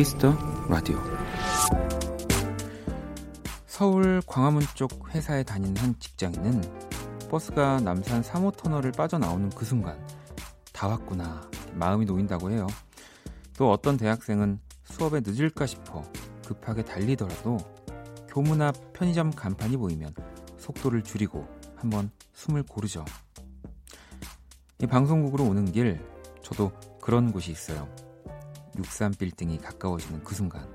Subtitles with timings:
[0.00, 0.34] Kiss the
[0.70, 0.98] 라디오
[3.66, 6.62] 서울 광화문 쪽 회사에 다니는 한 직장인은
[7.28, 10.02] 버스가 남산 3호 터널을 빠져나오는 그 순간
[10.72, 11.42] 다 왔구나
[11.74, 12.66] 마음이 놓인다고 해요.
[13.58, 16.02] 또 어떤 대학생은 수업에 늦을까 싶어
[16.46, 17.58] 급하게 달리더라도
[18.26, 20.14] 교문 앞 편의점 간판이 보이면
[20.56, 21.46] 속도를 줄이고
[21.76, 23.04] 한번 숨을 고르죠.
[24.78, 26.00] 이 방송국으로 오는 길
[26.42, 27.86] 저도 그런 곳이 있어요.
[28.82, 30.66] 63빌딩이 가까워지는 그 순간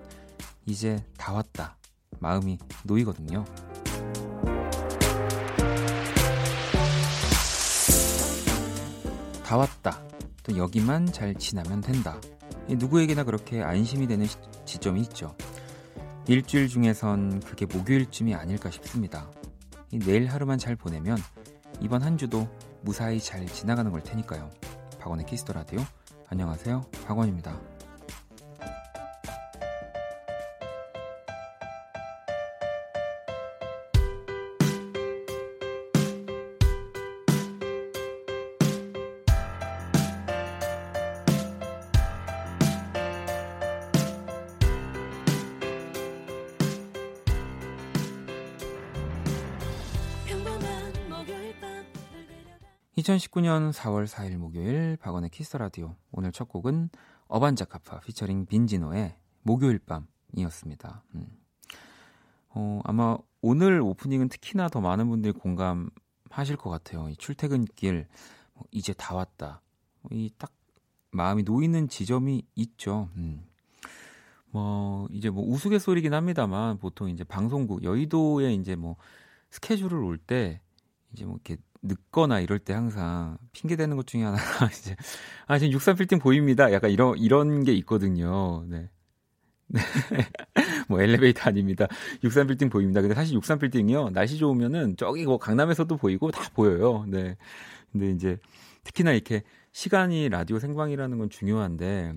[0.65, 1.77] 이제 다 왔다
[2.19, 3.45] 마음이 놓이거든요.
[9.45, 10.01] 다 왔다.
[10.41, 12.19] 또 여기만 잘 지나면 된다.
[12.67, 15.35] 누구에게나 그렇게 안심이 되는 시, 지점이 있죠.
[16.27, 19.29] 일주일 중에선 그게 목요일쯤이 아닐까 싶습니다.
[19.91, 21.17] 내일 하루만 잘 보내면
[21.79, 22.47] 이번 한 주도
[22.81, 24.49] 무사히 잘 지나가는 걸 테니까요.
[24.99, 25.79] 박원의 키스터 라디오.
[26.29, 26.81] 안녕하세요.
[27.05, 27.74] 박원입니다.
[53.05, 56.89] 2019년 4월 4일 목요일 박원의 Kiss the 라디오 오늘 첫 곡은
[57.27, 61.03] 어반자카파 피처링 빈지노의 목요일 밤이었습니다.
[61.13, 61.27] 음.
[62.49, 67.07] 어, 아마 오늘 오프닝은 특히나 더 많은 분들이 공감하실 것 같아요.
[67.09, 68.07] 이 출퇴근길
[68.53, 69.61] 뭐 이제 다 왔다.
[70.11, 70.51] 이 딱
[71.11, 73.09] 마음이 놓이는 지점이 있죠.
[73.17, 73.45] 음.
[74.49, 78.95] 뭐 이제 뭐 우스갯소리긴 합니다만 보통 이제 방송국 여의도에 이제 뭐
[79.51, 80.59] 스케줄을 올 때
[81.13, 84.95] 이제 뭐 이렇게 늦거나 이럴 때 항상 핑계 대는 것 중에 하나가 이제
[85.47, 86.71] 아 지금 63 빌딩 보입니다.
[86.71, 88.63] 약간 이런 이런 게 있거든요.
[88.67, 88.89] 네.
[89.67, 89.79] 네.
[90.87, 91.87] 뭐 엘리베이터 아닙니다.
[92.23, 93.01] 63 빌딩 보입니다.
[93.01, 94.11] 근데 사실 63 빌딩이요.
[94.11, 97.05] 날씨 좋으면은 저기 뭐 강남에서도 보이고 다 보여요.
[97.07, 97.37] 네.
[97.91, 98.37] 근데 이제
[98.83, 102.13] 특히나 이렇게 시간이 라디오 생방이라는 건 중요한데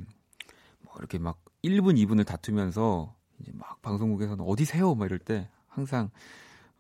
[0.81, 4.95] 뭐 이렇게 막 1분, 2분을 다투면서 이제 막 방송국에서는 어디세요?
[4.95, 6.11] 막 이럴 때 항상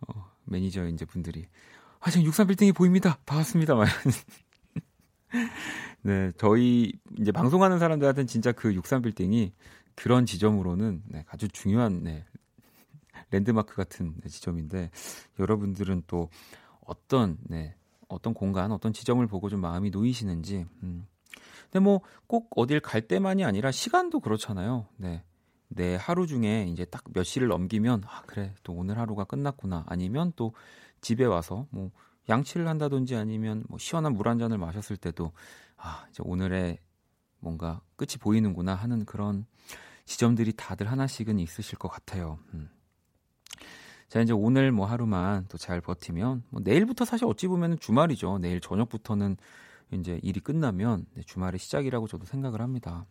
[0.07, 1.47] 어 매니저 이제 분들이
[2.09, 3.19] 아, 지금 63빌딩이 보입니다.
[3.27, 3.75] 다 왔습니다.
[3.75, 3.87] 막.
[6.01, 9.53] 네, 저희 이제 방송하는 사람들한테는 진짜 그 63빌딩이
[9.95, 12.25] 그런 지점으로는 네, 아주 중요한 네,
[13.31, 14.91] 랜드마크 같은 네, 지점인데
[15.39, 16.31] 여러분들은 또
[16.81, 17.75] 어떤 네,
[18.09, 20.65] 어떤 공간, 어떤 지점을 보고 좀 마음이 놓이시는지.
[20.83, 21.07] 음.
[21.65, 24.87] 근데 뭐 꼭 어딜 갈 때만이 아니라 시간도 그렇잖아요.
[24.97, 25.23] 네.
[25.69, 30.33] 내 하루 중에 이제 딱 몇 시를 넘기면 아 그래 또 오늘 하루가 끝났구나 아니면
[30.37, 30.55] 또
[31.01, 31.91] 집에 와서 뭐
[32.29, 35.33] 양치를 한다든지 아니면 뭐 시원한 물 한 잔을 마셨을 때도
[35.77, 36.79] 아, 이제 오늘의
[37.41, 39.47] 뭔가 끝이 보이는구나 하는 그런
[40.05, 42.39] 지점들이 다들 하나씩은 있으실 것 같아요.
[42.55, 42.69] 음.
[44.09, 48.39] 자, 이제 오늘 뭐 하루만 또 잘 버티면 뭐 내일부터 사실 어찌 보면 주말이죠.
[48.39, 49.37] 내일 저녁부터는
[49.93, 53.07] 이제 일이 끝나면 주말의 시작이라고 저도 생각을 합니다.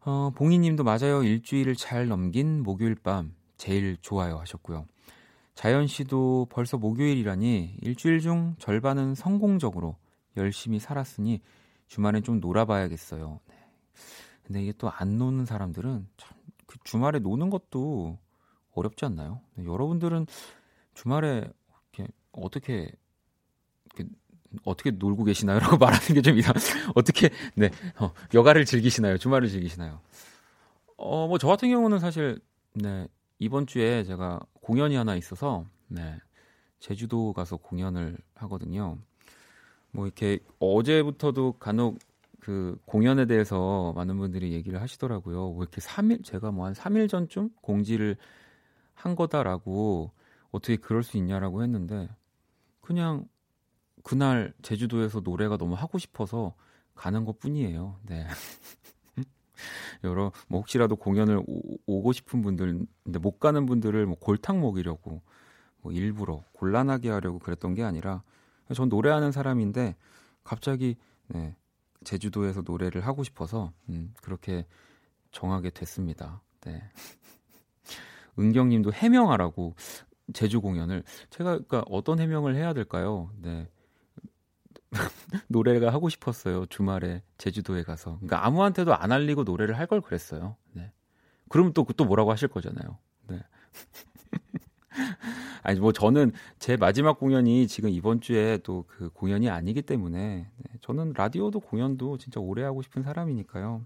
[0.00, 1.22] 어, 봉이 님도 맞아요.
[1.22, 4.86] 일주일을 잘 넘긴 목요일 밤 제일 좋아요 하셨고요.
[5.58, 9.96] 자연 씨도 벌써 목요일이라니 일주일 중 절반은 성공적으로
[10.36, 11.40] 열심히 살았으니
[11.88, 13.40] 주말엔 좀 놀아봐야겠어요.
[13.48, 13.54] 네.
[14.44, 18.18] 근데 이게 또 안 노는 사람들은 참 그 주말에 노는 것도
[18.74, 19.40] 어렵지 않나요?
[19.56, 20.26] 네, 여러분들은
[20.94, 21.50] 주말에
[21.96, 22.92] 이렇게 어떻게
[23.86, 24.10] 이렇게
[24.64, 25.58] 어떻게 놀고 계시나요?
[25.60, 26.54] 라고 말하는 게 좀 이상,
[26.94, 29.16] 어떻게, 네, 어, 여가를 즐기시나요?
[29.18, 30.00] 주말을 즐기시나요?
[30.98, 32.38] 어, 뭐, 저 같은 경우는 사실,
[32.74, 33.08] 네,
[33.38, 36.18] 이번 주에 제가 공연이 하나 있어서 네.
[36.78, 38.98] 제주도 가서 공연을 하거든요.
[39.92, 41.98] 뭐 이렇게 어제부터도 간혹
[42.38, 45.52] 그 공연에 대해서 많은 분들이 얘기를 하시더라고요.
[45.52, 48.18] 왜 이렇게 3일 제가 뭐 한 3일 전쯤 공지를
[48.92, 50.10] 한 거다라고
[50.50, 52.10] 어떻게 그럴 수 있냐라고 했는데
[52.82, 53.26] 그냥
[54.04, 56.54] 그날 제주도에서 노래가 너무 하고 싶어서
[56.94, 57.96] 가는 것 뿐이에요.
[58.04, 58.26] 네.
[60.04, 61.42] 여러 뭐 혹시라도 공연을
[61.86, 65.22] 오, 고 싶은 분들 근데 못 가는 분들을 뭐 골탕 먹이려고
[65.80, 68.22] 뭐 일부러 곤란하게 하려고 그랬던 게 아니라
[68.74, 69.96] 전 노래하는 사람인데
[70.44, 70.96] 갑자기
[71.28, 71.56] 네,
[72.04, 74.66] 제주도에서 노래를 하고 싶어서 음, 그렇게
[75.30, 76.42] 정하게 됐습니다.
[76.62, 76.82] 네.
[78.38, 79.74] 은경님도 해명하라고
[80.32, 83.30] 제주 공연을 제가 그러니까 어떤 해명을 해야 될까요?
[83.40, 83.68] 네.
[85.48, 86.66] 노래가 하고 싶었어요.
[86.66, 88.16] 주말에 제주도에 가서.
[88.16, 90.56] 그러니까 아무한테도 안 알리고 노래를 할 걸 그랬어요.
[90.72, 90.92] 네.
[91.48, 92.98] 그러면 또, 또 뭐라고 하실 거잖아요.
[93.28, 93.42] 네.
[95.62, 100.72] 아니, 뭐 저는 제 마지막 공연이 지금 이번 주에 또 그 공연이 아니기 때문에 네,
[100.80, 103.84] 저는 라디오도 공연도 진짜 오래 하고 싶은 사람이니까요.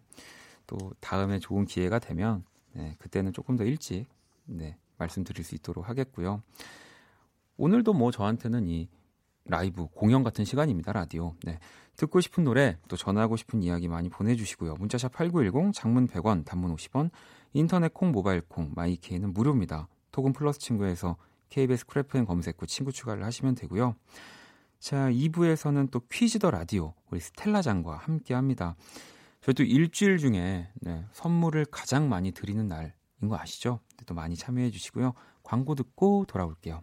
[0.66, 4.06] 또 다음에 좋은 기회가 되면 네, 그때는 조금 더 일찍
[4.44, 6.42] 네, 말씀드릴 수 있도록 하겠고요.
[7.56, 8.88] 오늘도 뭐 저한테는 이
[9.44, 10.92] 라이브 공연 같은 시간입니다.
[10.92, 11.34] 라디오.
[11.44, 11.58] 네.
[11.96, 14.74] 듣고 싶은 노래 또 전하고 싶은 이야기 많이 보내주시고요.
[14.74, 17.10] 문자샵 8910 장문 100원 단문 50원
[17.52, 19.88] 인터넷 콩 모바일 콩 마이케이는 무료입니다.
[20.10, 21.16] 톡은 플러스 친구에서
[21.50, 23.94] KBS 쿨FM 검색 후 친구 추가를 하시면 되고요.
[24.78, 28.74] 자 2부에서는 또 Kiss the 라디오 우리 스텔라장과 함께 합니다.
[29.42, 32.92] 저희 또 일주일 중에 네, 선물을 가장 많이 드리는 날인
[33.28, 33.80] 거 아시죠?
[34.06, 35.12] 또 많이 참여해 주시고요.
[35.42, 36.82] 광고 듣고 돌아올게요.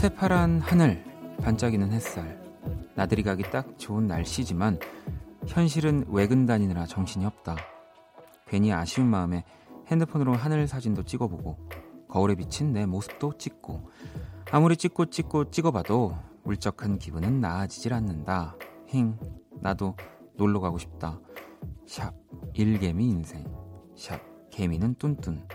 [0.00, 1.04] 새파란 하늘,
[1.42, 2.40] 반짝이는 햇살.
[2.94, 4.78] 나들이 가기 딱 좋은 날씨지만
[5.46, 7.56] 현실은 외근 다니느라 정신이 없다.
[8.46, 9.44] 괜히 아쉬운 마음에
[9.88, 11.58] 핸드폰으로 하늘 사진도 찍어보고
[12.08, 13.90] 거울에 비친 내 모습도 찍고
[14.50, 18.56] 아무리 찍고 찍고 찍어봐도 울적한 기분은 나아지질 않는다.
[18.86, 19.18] 힝,
[19.60, 19.96] 나도
[20.34, 21.20] 놀러 가고 싶다.
[21.86, 22.14] 샵,
[22.54, 23.44] 일개미 인생.
[23.94, 24.18] 샵,
[24.48, 25.46] 개미는 뚠뚠.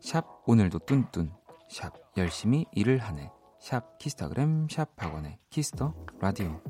[0.00, 1.28] 샵, 오늘도 뚠뚠.
[1.68, 3.30] 샵, 열심히 일을 하네.
[3.60, 6.60] 샵 키스타그램 샵 박원의 Kiss the 라디오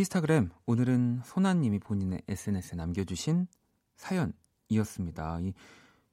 [0.00, 3.46] 키스타그램 오늘은 소나님이 본인의 SNS에 남겨주신
[3.96, 5.40] 사연이었습니다.
[5.42, 5.52] 이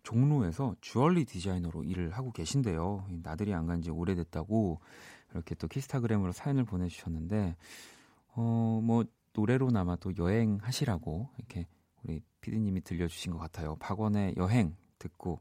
[0.04, 3.08] 종로에서 주얼리 디자이너로 일을 하고 계신데요.
[3.24, 4.82] 나들이 안 간 지 오래됐다고
[5.32, 7.56] 이렇게 또 키스타그램으로 사연을 보내주셨는데
[8.36, 11.66] 어 뭐 노래로나마 또 여행하시라고 이렇게
[12.04, 13.78] 우리 피디님이 들려주신 것 같아요.
[13.78, 15.40] 박원의 여행 듣고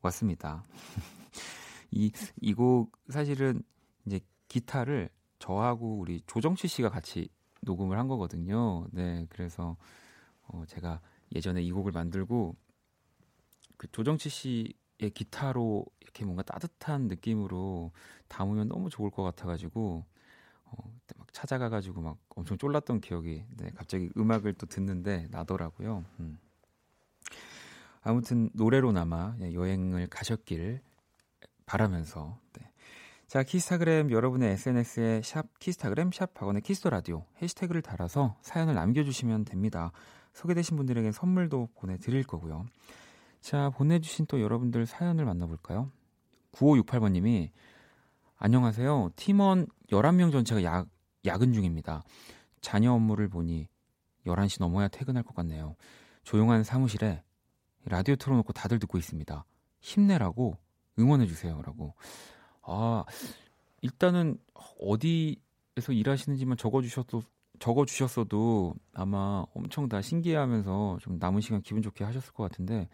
[0.00, 0.64] 왔습니다.
[1.92, 2.10] 이
[2.40, 3.62] 이 곡 사실은
[4.06, 7.28] 이제 기타를 저하고 우리 조정치 씨가 같이
[7.64, 8.86] 녹음을 한 거거든요.
[8.92, 9.76] 네, 그래서
[10.46, 11.00] 어, 제가
[11.34, 12.56] 예전에 이 곡을 만들고
[13.76, 17.92] 그 조정치 씨의 기타로 이렇게 뭔가 따뜻한 느낌으로
[18.28, 20.04] 담으면 너무 좋을 것 같아가지고
[20.64, 20.76] 어,
[21.16, 26.04] 막 찾아가가지고 막 엄청 쫄랐던 기억이 네, 갑자기 음악을 또 듣는데 나더라고요.
[26.20, 26.38] 음.
[28.02, 30.80] 아무튼 노래로나마 여행을 가셨길
[31.66, 32.70] 바라면서 네.
[33.34, 39.44] 자, 키스타그램 여러분의 SNS에 샵 키스타그램 샵 박원의 Kiss the 라디오 해시태그를 달아서 사연을 남겨주시면
[39.44, 39.90] 됩니다.
[40.34, 42.64] 소개되신 분들에게 선물도 보내드릴 거고요.
[43.40, 45.90] 자, 보내주신 또 여러분들 사연을 만나볼까요?
[46.52, 47.50] 9568번님이
[48.36, 49.10] 안녕하세요.
[49.16, 50.84] 팀원 11명 전체가 야,
[51.24, 52.04] 야근 중입니다.
[52.60, 53.66] 잔여 업무를 보니
[54.26, 55.74] 11시 넘어야 퇴근할 것 같네요.
[56.22, 57.24] 조용한 사무실에
[57.84, 59.44] 라디오 틀어놓고 다들 듣고 있습니다.
[59.80, 60.56] 힘내라고
[61.00, 61.62] 응원해주세요.
[61.62, 61.94] 라고.
[62.66, 63.04] 아,
[63.82, 64.38] 일단은
[64.80, 67.22] 어디에서 일하시는지만 적어주셔도
[67.58, 72.88] 적어주셨어도 아마 엄청 다 신기해하면서 좀 남은 시간 기분 좋게 하셨을 것 같은데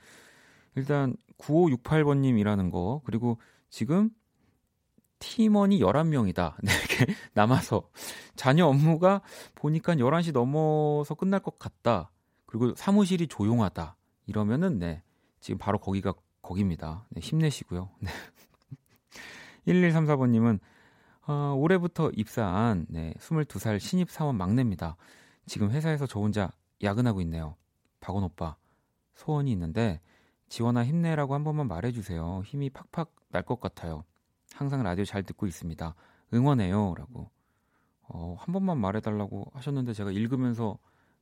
[0.74, 3.38] 일단 9568번님이라는 거 그리고
[3.70, 4.10] 지금
[5.18, 6.54] 팀원이 11명이다.
[6.62, 7.88] 네, 이렇게 남아서
[8.36, 9.20] 자녀 업무가
[9.54, 12.10] 보니까 11시 넘어서 끝날 것 같다.
[12.46, 13.96] 그리고 사무실이 조용하다.
[14.26, 15.02] 이러면은 네.
[15.40, 17.06] 지금 바로 거기가 거기입니다.
[17.10, 17.90] 네, 힘내시고요.
[18.00, 18.10] 네.
[19.66, 20.60] 1134번님은
[21.26, 24.96] 어, 올해부터 입사한 네, 22살 신입 사원 막내입니다.
[25.46, 26.52] 지금 회사에서 저 혼자
[26.82, 27.56] 야근하고 있네요.
[28.00, 28.56] 박원 오빠
[29.14, 30.00] 소원이 있는데
[30.48, 32.42] 지원아 힘내라고 한 번만 말해주세요.
[32.44, 34.04] 힘이 팍팍 날 것 같아요.
[34.54, 35.94] 항상 라디오 잘 듣고 있습니다.
[36.34, 37.30] 응원해요라고
[38.02, 40.78] 어, 한 번만 말해달라고 하셨는데 제가 읽으면서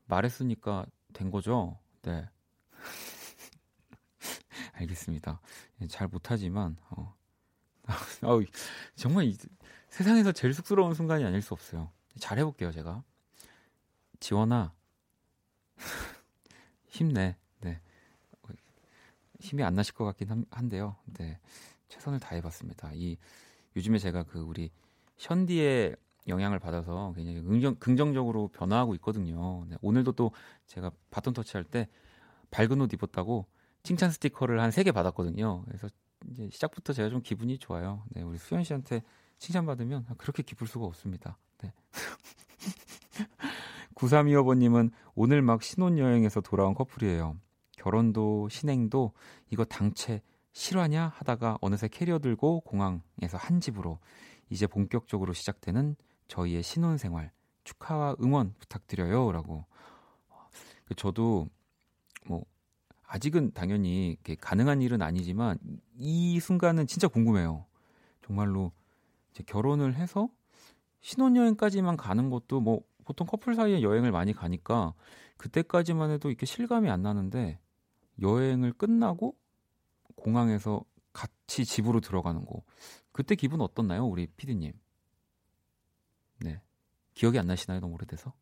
[0.07, 1.79] 말했으니까 된 거죠.
[2.03, 2.27] 네.
[4.73, 5.41] 알겠습니다.
[5.83, 7.15] 예, 잘 못하지만 어,
[8.23, 8.45] 아우,
[8.95, 9.37] 정말 이,
[9.89, 11.91] 세상에서 제일 쑥스러운 순간이 아닐 수 없어요.
[12.19, 13.03] 잘 해볼게요, 제가.
[14.21, 14.73] 지원아,
[16.89, 17.37] 힘내.
[17.61, 17.81] 네.
[19.41, 21.39] 힘이 안 나실 것 같긴 한, 데요 네.
[21.89, 22.91] 최선을 다해봤습니다.
[22.95, 23.17] 이,
[23.77, 24.71] 요즘에 제가 그 우리
[25.17, 29.65] 현디의 영향을 받아서 굉장히 긍정, 긍정적으로 변화하고 있거든요.
[29.69, 30.33] 네, 오늘도 또
[30.67, 31.89] 제가 바톤 터치할 때
[32.51, 33.47] 밝은 옷 입었다고
[33.83, 35.63] 칭찬 스티커를 한 3개 받았거든요.
[35.65, 35.89] 그래서
[36.31, 38.05] 이제 시작부터 제가 좀 기분이 좋아요.
[38.11, 39.03] 네, 우리 수현 씨한테
[39.39, 41.39] 칭찬받으면 그렇게 기쁠 수가 없습니다.
[41.63, 41.73] 네.
[43.95, 47.37] 9325번님은 오늘 막 신혼여행에서 돌아온 커플이에요.
[47.73, 49.13] 결혼도 신행도
[49.51, 53.99] 이거 당최 실화냐 하다가 어느새 캐리어 들고 공항에서 한 집으로
[54.51, 57.33] 이제 본격적으로 시작되는 저희의 신혼생활
[57.65, 59.65] 축하와 응원 부탁드려요라고.
[60.85, 61.49] 그 저도
[62.27, 62.45] 뭐
[63.09, 65.59] 아직은 당연히 가능한 일은 아니지만
[65.97, 67.65] 이 순간은 진짜 궁금해요.
[68.25, 68.71] 정말로
[69.31, 70.29] 이제 결혼을 해서
[71.01, 74.93] 신혼여행까지만 가는 것도 뭐 보통 커플 사이에 여행을 많이 가니까
[75.39, 77.59] 그때까지만 해도 이렇게 실감이 안 나는데
[78.21, 79.35] 여행을 끝나고
[80.15, 80.85] 공항에서
[81.15, 82.63] 같이 집으로 들어가는 거
[83.13, 84.73] 그때 기분 어떻나요, 우리 피디님?
[86.41, 86.61] 네
[87.15, 88.35] 기억이 안 나시나요, 너무 오래돼서?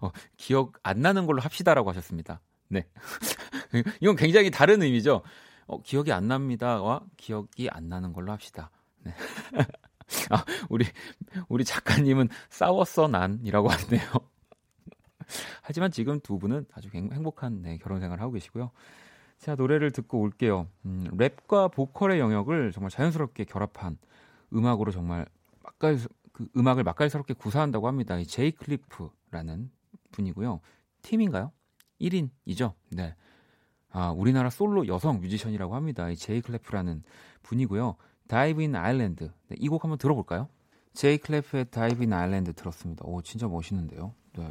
[0.00, 2.40] 어, 기억 안 나는 걸로 합시다라고 하셨습니다.
[2.68, 2.86] 네
[4.00, 5.22] 이건 굉장히 다른 의미죠.
[5.66, 8.70] 어, 기억이 안 납니다와 기억이 안 나는 걸로 합시다.
[9.02, 9.14] 네.
[10.30, 10.84] 아, 우리
[11.48, 14.10] 우리 작가님은 싸웠어 난이라고 하네요.
[15.62, 18.72] 하지만 지금 두 분은 아주 행복한 네, 결혼 생활을 하고 계시고요.
[19.38, 20.66] 자 노래를 듣고 올게요.
[20.84, 23.96] 음, 랩과 보컬의 영역을 정말 자연스럽게 결합한
[24.52, 25.26] 음악으로 정말
[25.62, 25.98] 맛깔
[26.32, 28.18] 그 음악을 맛깔스럽게 구사한다고 합니다.
[28.18, 29.70] 이 제이클레프라는
[30.12, 30.60] 분이고요.
[31.02, 31.52] 팀인가요?
[32.00, 32.74] 1인이죠.
[32.90, 33.14] 네.
[33.90, 36.08] 아, 우리나라 솔로 여성 뮤지션이라고 합니다.
[36.10, 37.02] 이 제이클레프라는
[37.42, 37.96] 분이고요.
[38.28, 39.30] Dive in Island.
[39.48, 40.48] 네, 이 곡 한번 들어볼까요?
[40.94, 43.04] 제이클레프의 Dive in Island 들었습니다.
[43.04, 44.14] 오, 진짜 멋있는데요.
[44.36, 44.48] 네.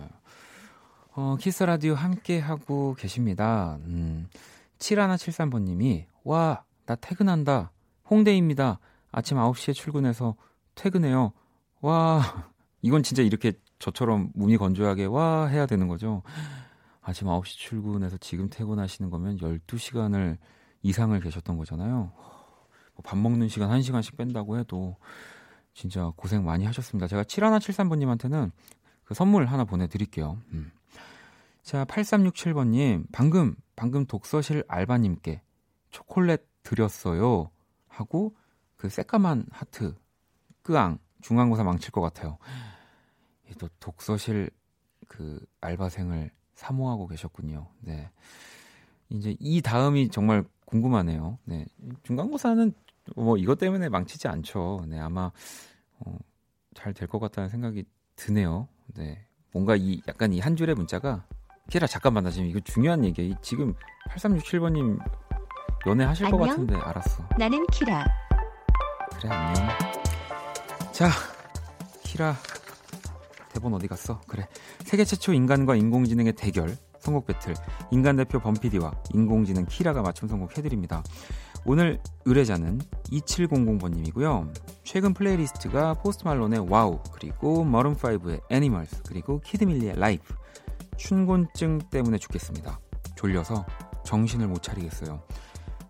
[1.15, 3.77] 어, 키스 라디오 함께 하고 계십니다.
[3.85, 4.27] 음,
[4.79, 7.71] 7173번 님이, 와, 나 퇴근한다.
[8.09, 8.79] 홍대입니다.
[9.11, 10.35] 아침 9시에 출근해서
[10.75, 11.33] 퇴근해요.
[11.81, 12.21] 와,
[12.81, 16.21] 이건 진짜 이렇게 저처럼 몸이 건조하게 와 해야 되는 거죠.
[17.01, 20.37] 아침 9시 출근해서 지금 퇴근하시는 거면 12시간을
[20.83, 22.11] 이상을 계셨던 거잖아요.
[22.95, 24.97] 뭐밥 먹는 시간 1시간씩 뺀다고 해도
[25.73, 27.07] 진짜 고생 많이 하셨습니다.
[27.07, 28.51] 제가 7173번님한테는
[29.05, 30.37] 그 선물 하나 보내드릴게요.
[30.51, 30.71] 음.
[31.63, 35.41] 자, 8367번님, 방금, 방금 독서실 알바님께
[35.89, 37.49] 초콜릿 드렸어요.
[37.87, 38.35] 하고
[38.75, 39.95] 그 새까만 하트,
[40.61, 42.37] 끄앙, 중간고사 망칠 것 같아요.
[43.57, 44.49] 또 독서실
[45.07, 47.67] 그 알바생을 사모하고 계셨군요.
[47.81, 48.09] 네.
[49.09, 51.39] 이제 이 다음이 정말 궁금하네요.
[51.45, 51.65] 네.
[52.03, 52.73] 중간고사는
[53.15, 54.85] 뭐 이것 때문에 망치지 않죠.
[54.87, 54.99] 네.
[54.99, 55.31] 아마
[55.99, 56.17] 어,
[56.75, 58.67] 잘 될 것 같다는 생각이 드네요.
[58.93, 59.25] 네.
[59.51, 61.25] 뭔가 이 약간 이 한 줄의 문자가
[61.71, 63.35] 키라 잠깐만 나 지금 이거 중요한 얘기야.
[63.41, 63.73] 지금
[64.09, 64.99] 8367번님
[65.87, 66.39] 연애하실 안녕?
[66.39, 67.27] 것 같은데 알았어.
[67.37, 68.05] 나는 키라.
[69.19, 69.69] 그래 안녕.
[70.91, 71.09] 자,
[72.03, 72.35] 키라
[73.53, 74.21] 대본 어디 갔어?
[74.27, 74.47] 그래.
[74.85, 77.53] 세계 최초 인간과 인공지능의 대결 선곡 배틀
[77.91, 81.03] 인간 대표 범피디와 인공지능 키라가 맞춤 선곡해드립니다.
[81.65, 82.79] 오늘 의뢰자는
[83.11, 84.53] 2700번님이고요.
[84.83, 90.33] 최근 플레이리스트가 포스트 말론의 Wow 그리고 마룬5의 Animals 그리고 키드밀리의 Life
[90.97, 92.79] 춘곤증 때문에 죽겠습니다.
[93.15, 93.65] 졸려서
[94.05, 95.21] 정신을 못 차리겠어요.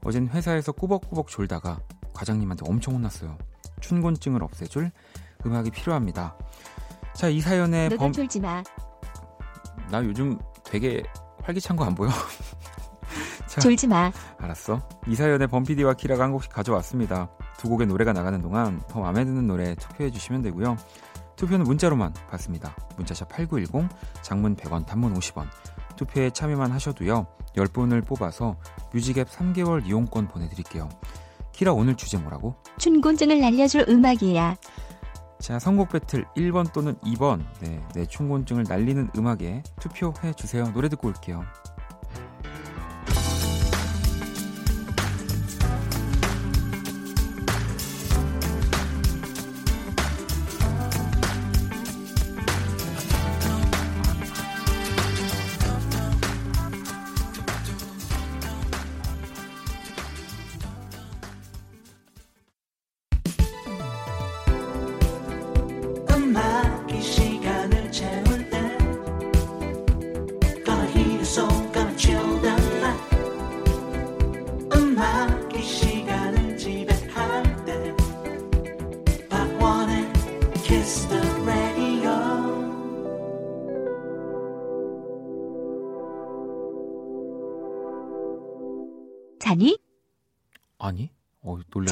[0.04, 1.80] 어젠 회사에서 꾸벅꾸벅 졸다가
[2.14, 3.38] 과장님한테 엄청 혼났어요.
[3.80, 4.92] 춘곤증을 없애줄
[5.46, 6.38] 음악이 필요합니다.
[7.14, 8.64] 자, 이 사연의 범 졸지 마.
[9.90, 11.04] 나 요즘 되게
[11.44, 12.10] 활기찬 거 안 보여?
[13.48, 14.12] 자, 졸지 마.
[14.38, 14.82] 알았어.
[15.08, 17.30] 이 사연의 범피디와 키라가 한 곡씩 가져왔습니다.
[17.58, 20.78] 두 곡의 노래가 나가는 동안 더 마음에 드는 노래 투표해 주시면 되고요.
[21.36, 22.76] 투표는 문자로만 받습니다.
[22.98, 23.90] 문자샵 8910,
[24.22, 25.48] 장문 100원, 단문 50원.
[25.96, 27.28] 투표에 참여만 하셔도요.
[27.56, 28.56] 10분을 뽑아서
[28.94, 30.88] 뮤직앱 3개월 이용권 보내드릴게요.
[31.52, 32.56] 키라 오늘 주제 뭐라고?
[32.78, 34.56] 춘곤증을 날려줄 음악이야.
[35.40, 37.46] 자, 선곡 배틀 1번 또는 2번.
[37.62, 40.72] 네, 내 충곤증을 날리는 음악에 투표해 주세요.
[40.74, 41.44] 노래 듣고 올게요.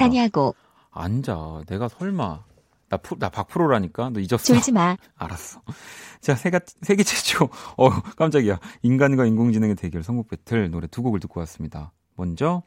[0.07, 0.29] 놀래라.
[0.29, 0.55] 자냐고.
[0.91, 1.63] 앉아.
[1.67, 2.45] 내가 설마.
[2.89, 4.11] 나, 푸, 나 박프로라니까?
[4.11, 4.37] 너 잊었어?
[4.37, 4.95] 졸지 마.
[5.15, 5.61] 알았어.
[6.21, 7.49] 자, 세가, 세계 최초.
[7.77, 8.59] 어, 깜짝이야.
[8.81, 11.91] 인간과 인공지능의 대결 선곡 배틀 노래 두 곡을 듣고 왔습니다.
[12.15, 12.63] 먼저,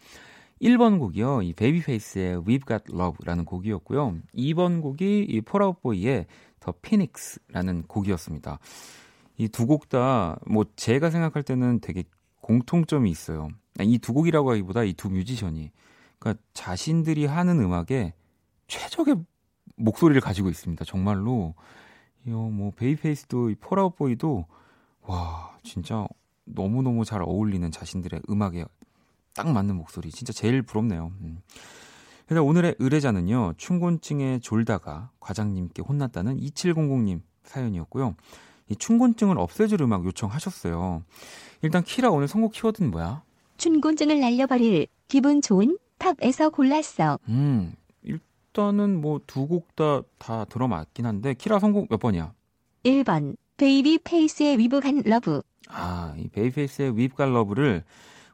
[0.61, 1.40] 1번 곡이요.
[1.42, 4.16] 이 베이비페이스의 We've Got Love라는 곡이었고요.
[4.37, 6.26] 2번 곡이 이 폴아웃보이의
[6.61, 8.59] The Phoenix라는 곡이었습니다.
[9.38, 12.04] 이 두 곡 다, 뭐, 제가 생각할 때는 되게
[12.42, 13.49] 공통점이 있어요.
[13.80, 15.70] 이 두 곡이라고 하기보다 이 두 뮤지션이.
[16.21, 18.12] 그러니까 자신들이 하는 음악에
[18.69, 19.17] 최적의
[19.75, 20.85] 목소리를 가지고 있습니다.
[20.85, 21.55] 정말로.
[22.27, 24.47] 이 뭐, 베이비페이스도, 이 폴아웃 보이도,
[25.03, 26.07] 와, 진짜
[26.45, 28.67] 너무 너무 잘 어울리는 자신들의 음악에
[29.35, 30.11] 딱 맞는 목소리.
[30.11, 31.12] 진짜 제일 부럽네요.
[31.23, 31.41] 음.
[32.27, 38.15] 그래서 오늘의 의뢰자는요, 춘곤증에 졸다가 과장님께 혼났다는 2700님 사연이었고요.
[38.69, 41.03] 이 춘곤증을 없애줄 음악 요청하셨어요.
[41.62, 43.23] 일단 키라 오늘 선곡 키워드는 뭐야?
[43.57, 47.19] 춘곤증을 날려버릴 기분 좋은 팝에서 골랐어.
[47.28, 52.33] 음, 일단은 뭐 두 곡 다 다 들어맞긴 한데 키라 선곡 몇 번이야?
[52.85, 55.42] 1번 베이비 페이스의 We've Got Love.
[55.69, 57.85] 아, 이 베이비페이스의 We've Got Love를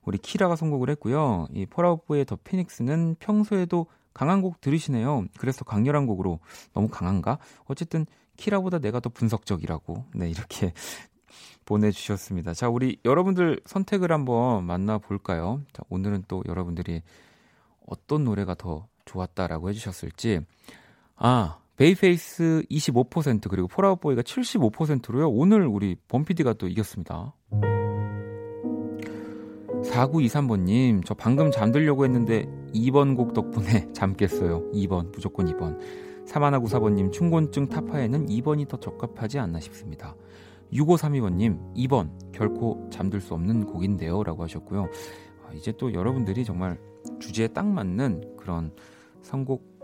[0.05, 1.49] 우리 키라가 선곡을 했고요.
[1.53, 5.27] 이 폴아웃보이의 The Phoenix는 평소에도 강한 곡 들으시네요.
[5.37, 6.39] 그래서 강렬한 곡으로
[6.73, 7.39] 너무 강한가?
[7.67, 8.07] 어쨌든
[8.37, 10.73] 키라보다 내가 더 분석적이라고 네 이렇게
[11.67, 12.55] 보내주셨습니다.
[12.55, 15.63] 자 우리 여러분들 선택을 한번 만나볼까요?
[15.73, 17.03] 자 오늘은 또 여러분들이
[17.87, 20.41] 어떤 노래가 더 좋았다라고 해주셨을지
[21.17, 25.29] 아 베이비페이스 25% 그리고 폴아웃보이가 75%로요.
[25.29, 27.35] 오늘 우리 범피디가 또 이겼습니다.
[29.85, 34.71] 4923번님, 저 방금 잠들려고 했는데 2번 곡 덕분에 잠 깼어요.
[34.73, 35.79] 2번, 무조건 2번.
[36.27, 40.17] 사마나구사번님, 충곤증 타파에는 2번이 더 적합하지 않나 싶습니다.
[40.73, 44.25] 6532번님, 2번, 결코 잠들 수 없는 곡인데요.
[44.25, 44.89] 라고 하셨고요.
[45.47, 46.79] 아, 이제 또 여러분들이 정말
[47.21, 48.75] 주제에 딱 맞는 그런
[49.23, 49.77] 선곡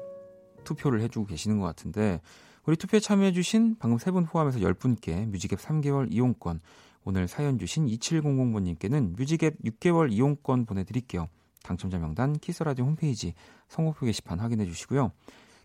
[0.64, 2.20] 투표를 해주고 계시는 것 같은데,
[2.64, 6.60] 우리 투표에 참여해주신 방금 세 분 포함해서 10분께 뮤직앱 3개월 이용권,
[7.04, 11.28] 오늘 사연 주신 2700번님께는 뮤직앱 6개월 이용권 보내드릴게요.
[11.64, 13.34] 당첨자 명단 키스라디오 홈페이지
[13.68, 15.10] 선곡표 게시판 확인해 주시고요.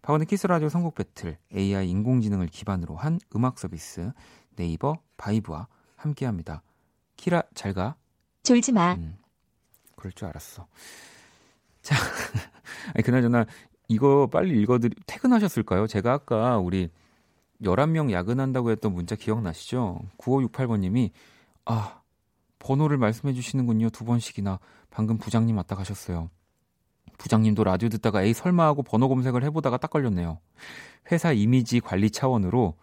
[0.01, 4.11] 박원의 키스라디오 선곡 배틀 AI 인공지능을 기반으로 한 음악 서비스
[4.55, 6.63] 네이버 바이브와 함께합니다.
[7.17, 7.95] 키라 잘가.
[8.43, 8.93] 졸지 마.
[8.93, 9.17] 음,
[9.95, 10.67] 그럴 줄 알았어.
[11.87, 11.95] 자,
[12.93, 13.45] 아니 그나저나
[13.87, 15.87] 이거 빨리 읽어드리 퇴근하셨을까요?
[15.87, 16.89] 제가 아까 우리
[17.63, 20.01] 11명 야근한다고 했던 문자 기억나시죠?
[20.17, 21.11] 9568번님이,
[21.63, 22.01] 아,
[22.59, 23.89] 번호를 말씀해 주시는군요.
[23.91, 24.59] 두 번씩이나.
[24.89, 26.29] 방금 부장님 왔다 가셨어요.
[27.17, 30.39] 부장님도 라디오 듣다가 에이 설마 하고 번호 검색을 해보다가 딱 걸렸네요.
[31.09, 32.75] 회사 이미지 관리 차원으로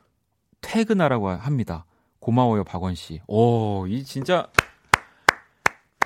[0.62, 1.84] 퇴근하라고 합니다.
[2.20, 3.20] 고마워요, 박원 씨.
[3.26, 4.48] 오, 이 진짜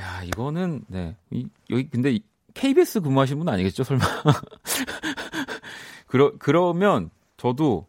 [0.01, 1.17] 야, 이거는 네.
[1.31, 2.19] 이, 여기 근데
[2.59, 4.05] KBS 근무하시는 분 아니겠죠, 설마?
[6.09, 7.87] 그러 그러면 저도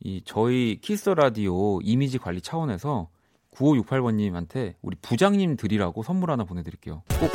[0.00, 3.08] 이 저희 키스 라디오 이미지 관리 차원에서
[3.52, 7.02] 9568번님한테 우리 부장님 드리라고 선물 하나 보내드릴게요.
[7.20, 7.30] 꼭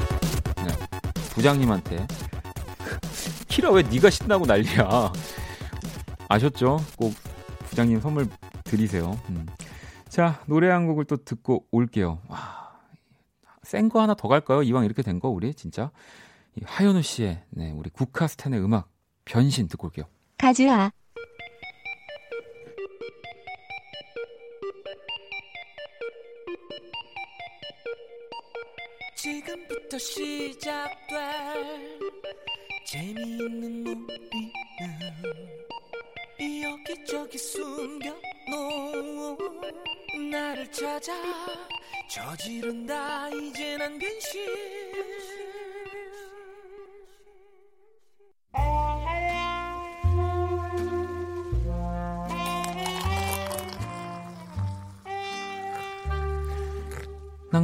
[0.65, 0.73] 네,
[1.35, 2.07] 부장님한테
[3.49, 5.11] 키라 왜 네가 신나고 난리야?
[6.29, 6.79] 아셨죠?
[6.97, 7.13] 꼭
[7.65, 8.27] 부장님 선물
[8.63, 9.19] 드리세요.
[9.29, 9.45] 음.
[10.09, 12.19] 자 노래 한 곡을 또 듣고 올게요.
[13.61, 14.63] 센거 하나 더 갈까요?
[14.63, 15.91] 이왕 이렇게 된 거 우리 진짜
[16.63, 18.89] 하현우 씨의 네, 우리 국카스텐의 음악
[19.25, 20.05] 변신 듣고 올게요.
[20.37, 20.91] 가즈아.
[29.15, 31.99] 지금부터 시작될
[32.85, 34.07] 재미있는 놀이는
[36.63, 39.37] 여기저기 숨겨놓은
[40.29, 41.13] 나를 찾아
[42.09, 44.45] 저지른다 이제 난 변신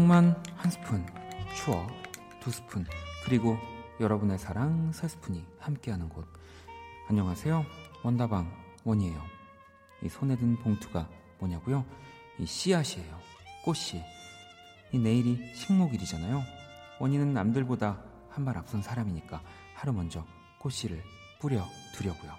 [0.09, 1.05] 낭만 한 스푼,
[1.55, 1.87] 추억
[2.39, 2.83] 두 스푼,
[3.25, 3.59] 그리고
[3.99, 6.25] 여러분의 사랑 세 스푼이 함께하는 곳.
[7.07, 7.63] 안녕하세요.
[8.03, 8.51] 원다방
[8.83, 9.21] 원이에요.
[10.01, 11.85] 이 손에 든 봉투가 뭐냐고요?
[12.39, 13.19] 이 씨앗이에요.
[13.63, 14.01] 꽃씨.
[14.93, 16.41] 이 내일이 식목일이잖아요.
[16.99, 19.43] 원이는 남들보다 한 발 앞선 사람이니까
[19.75, 20.25] 하루 먼저
[20.57, 21.03] 꽃씨를
[21.39, 22.31] 뿌려 두려고요.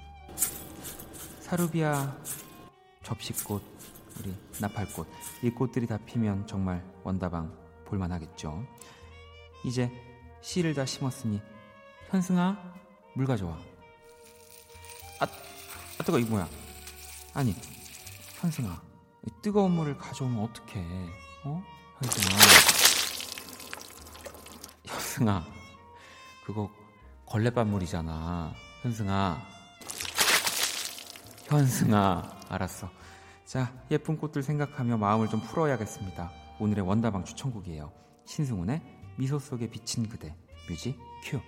[1.38, 2.16] 사루비아,
[3.04, 3.62] 접시꽃,
[4.18, 5.06] 우리 나팔꽃
[5.44, 7.59] 이 꽃들이 다 피면 정말 원다방
[7.90, 8.64] 볼만하겠죠.
[9.64, 9.90] 이제
[10.40, 11.42] 씨를 다 심었으니
[12.08, 12.56] 현승아
[13.14, 13.58] 물 가져와.
[15.18, 16.48] 아, 아 뜨거 이거 뭐야?
[17.34, 17.54] 아니
[18.40, 18.80] 현승아
[19.26, 20.82] 이 뜨거운 물을 가져오면 어떡해?
[21.44, 21.62] 어?
[22.00, 22.36] 현승아
[24.86, 25.44] 현승아
[26.46, 26.70] 그거
[27.26, 28.54] 걸레밥 물이잖아.
[28.82, 29.60] 현승아
[31.50, 32.88] 현승아, 알았어.
[33.44, 36.30] 자, 예쁜 꽃들 생각하며 마음을 좀 풀어야겠습니다.
[36.60, 37.90] 오늘의 원다방 추천곡이에요.
[38.26, 38.82] 신승훈의
[39.16, 40.36] 미소 속에 비친 그대.
[40.68, 41.40] 뮤직 큐.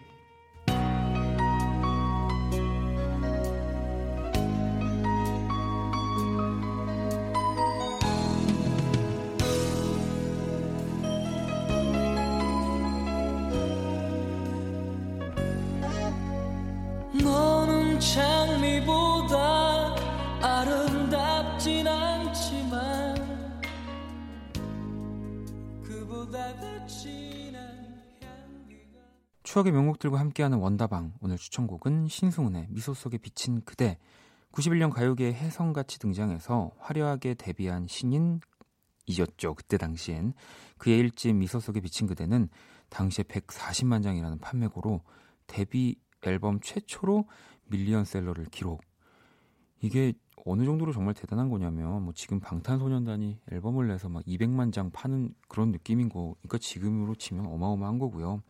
[29.63, 31.15] 추억의 명곡들과 함께하는 원다방.
[31.21, 33.99] 오늘 추천곡은 신승훈의 미소 속에 비친 그대.
[34.53, 38.41] 91년 가요계의 혜성같이 등장해서 화려하게 데뷔한 신인
[39.07, 39.55] 이었죠.
[39.55, 40.35] 그때 당시엔.
[40.79, 42.49] 그의 일집 미소 속에 비친 그대는
[42.89, 45.03] 당시에 140만 장이라는 판매고로
[45.47, 47.27] 데뷔 앨범 최초로
[47.69, 48.83] 밀리언셀러를 기록.
[49.81, 50.13] 이게
[50.45, 55.71] 어느 정도로 정말 대단한 거냐면 뭐 지금 방탄소년단이 앨범을 내서 막 200만 장 파는 그런
[55.71, 58.43] 느낌인 거니까 지금으로 치면 어마어마한 거고요.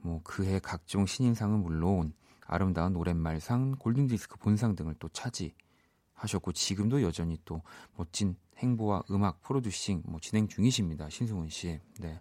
[0.00, 2.12] 뭐 그해 각종 신인상은 물론
[2.46, 7.62] 아름다운 노랫말상, 골든디스크 본상 등을 또 차지하셨고 지금도 여전히 또
[7.96, 11.08] 멋진 행보와 음악 프로듀싱 뭐 진행 중이십니다.
[11.10, 11.80] 신승훈 씨.
[12.00, 12.20] 네.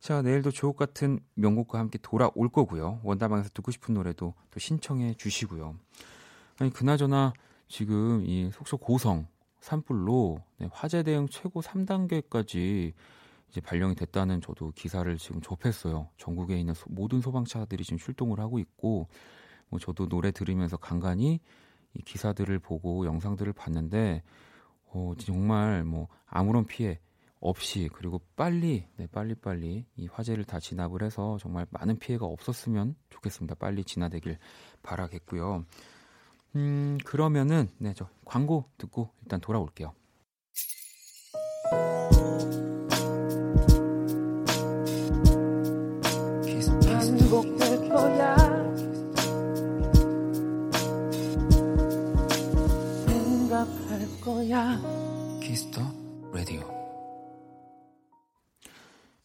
[0.00, 3.00] 자, 내일도 주옥 같은 명곡과 함께 돌아올 거고요.
[3.02, 5.76] 원다방에서 듣고 싶은 노래도 또 신청해 주시고요.
[6.58, 7.32] 아니 그나저나
[7.68, 9.26] 지금 이 속속 고성
[9.60, 12.92] 산불로 네, 화재 대응 최고 3단계까지
[13.50, 16.08] 이제 발령이 됐다는 저도 기사를 지금 접했어요.
[16.18, 19.08] 전국에 있는 소- 모든 소방차들이 지금 출동을 하고 있고
[19.68, 21.40] 뭐 저도 노래 들으면서 간간히
[21.94, 24.22] 이 기사들을 보고 영상들을 봤는데
[24.90, 27.00] 어, 정말 뭐 아무런 피해
[27.40, 32.96] 없이 그리고 빨리 네, 빨리 빨리 이 화재를 다 진압을 해서 정말 많은 피해가 없었으면
[33.10, 33.54] 좋겠습니다.
[33.54, 34.38] 빨리 진화되길
[34.82, 35.64] 바라겠고요.
[36.56, 39.94] 음 그러면은 네저 광고 듣고 일단 돌아올게요.
[47.28, 48.36] 반복될 거야
[53.06, 54.80] 생각할 거야
[55.42, 55.82] Kiss the
[56.32, 56.62] Radio.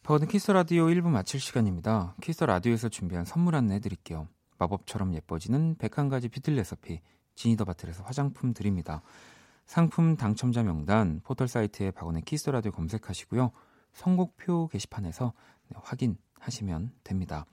[0.02, 2.14] 박원의 키스 라디오 1부 마칠 시간입니다.
[2.20, 4.28] 키스 라디오에서 준비한 선물 안내 드릴게요.
[4.58, 7.00] 마법처럼 예뻐지는 101가지 뷰티 레시피
[7.34, 9.00] 지니 더 바틀에서 화장품 드립니다.
[9.64, 13.50] 상품 당첨자 명단 포털 사이트에 박원의 키스 라디오 검색하시고요.
[13.94, 15.32] 선곡표 게시판에서
[15.68, 17.46] 네, 확인하시면 됩니다.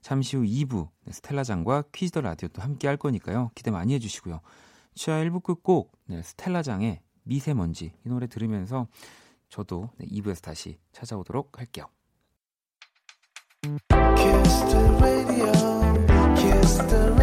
[0.00, 3.50] 잠시 후 2부 네, 스텔라장과 퀴즈 더 라디오 또 함께 할 거니까요.
[3.54, 4.40] 기대 많이 해주시고요.
[4.94, 8.86] 자 1부 끝곡 네, 스텔라장의 미세먼지 이 노래 들으면서
[9.48, 11.86] 저도 네, 2부에서 다시 찾아오도록 할게요.
[13.62, 15.52] Kiss the radio,
[16.36, 17.17] kiss the radio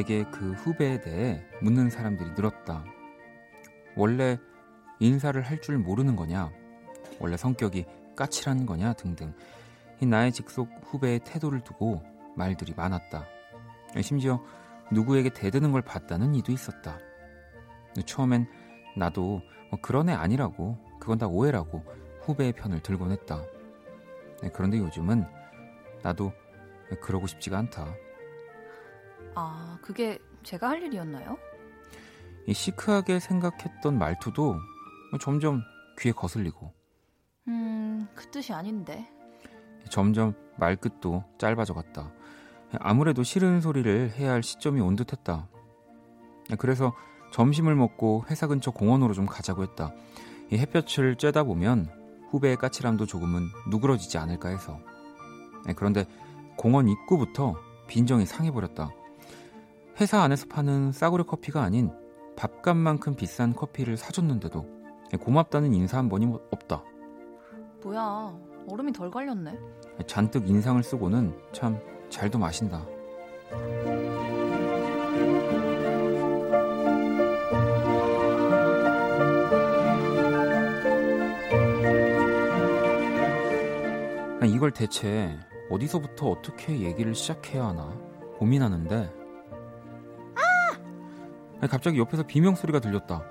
[0.00, 2.84] 내게 그 후배에 대해 묻는 사람들이 늘었다.
[3.96, 4.38] 원래
[4.98, 6.50] 인사를 할 줄 모르는 거냐?
[7.18, 7.84] 원래 성격이
[8.16, 8.94] 까칠한 거냐?
[8.94, 9.34] 등등.
[10.00, 12.02] 이 나의 직속 후배의 태도를 두고
[12.34, 13.26] 말들이 많았다.
[14.00, 14.42] 심지어
[14.90, 16.98] 누구에게 대드는 걸 봤다는 이도 있었다.
[18.06, 18.46] 처음엔
[18.96, 21.84] 나도 뭐 그런 애 아니라고 그건 다 오해라고
[22.22, 23.42] 후배의 편을 들곤 했다.
[24.42, 25.26] 네, 그런데 요즘은
[26.02, 26.32] 나도
[27.02, 27.94] 그러고 싶지가 않다.
[29.34, 31.38] 아, 그게 제가 할 일이었나요?
[32.46, 34.56] 이 시크하게 생각했던 말투도
[35.20, 35.62] 점점
[35.98, 36.72] 귀에 거슬리고
[37.48, 39.08] 음, 그 뜻이 아닌데.
[39.88, 42.12] 점점 말끝도 짧아져 갔다.
[42.78, 45.48] 아무래도 싫은 소리를 해야 할 시점이 온 듯했다.
[46.58, 46.94] 그래서
[47.32, 49.92] 점심을 먹고 회사 근처 공원으로 좀 가자고 했다.
[50.50, 51.88] 이 햇볕을 쬐다 보면
[52.30, 54.78] 후배의 까칠함도 조금은 누그러지지 않을까 해서.
[55.76, 56.06] 그런데
[56.56, 57.56] 공원 입구부터
[57.88, 58.90] 빈정이 상해버렸다.
[60.00, 61.90] 회사 안에서 파는 싸구려 커피가 아닌
[62.34, 64.64] 밥값만큼 비싼 커피를 사줬는데도
[65.20, 66.82] 고맙다는 인사 한 번이 없다.
[67.82, 68.34] 뭐야,
[68.66, 69.58] 얼음이 덜 갈렸네.
[70.06, 72.86] 잔뜩 인상을 쓰고는 참 잘도 마신다.
[84.40, 87.94] 아, 이걸 대체 어디서부터 어떻게 얘기를 시작해야 하나
[88.38, 89.19] 고민하는데
[91.68, 93.24] 갑자기 옆에서 비명 소리가 들렸다.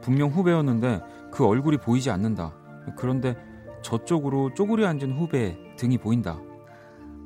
[0.00, 2.54] 분명 후배였는데 그 얼굴이 보이지 않는다.
[2.96, 3.36] 그런데
[3.82, 6.40] 저쪽으로 쪼그려 앉은 후배 등이 보인다.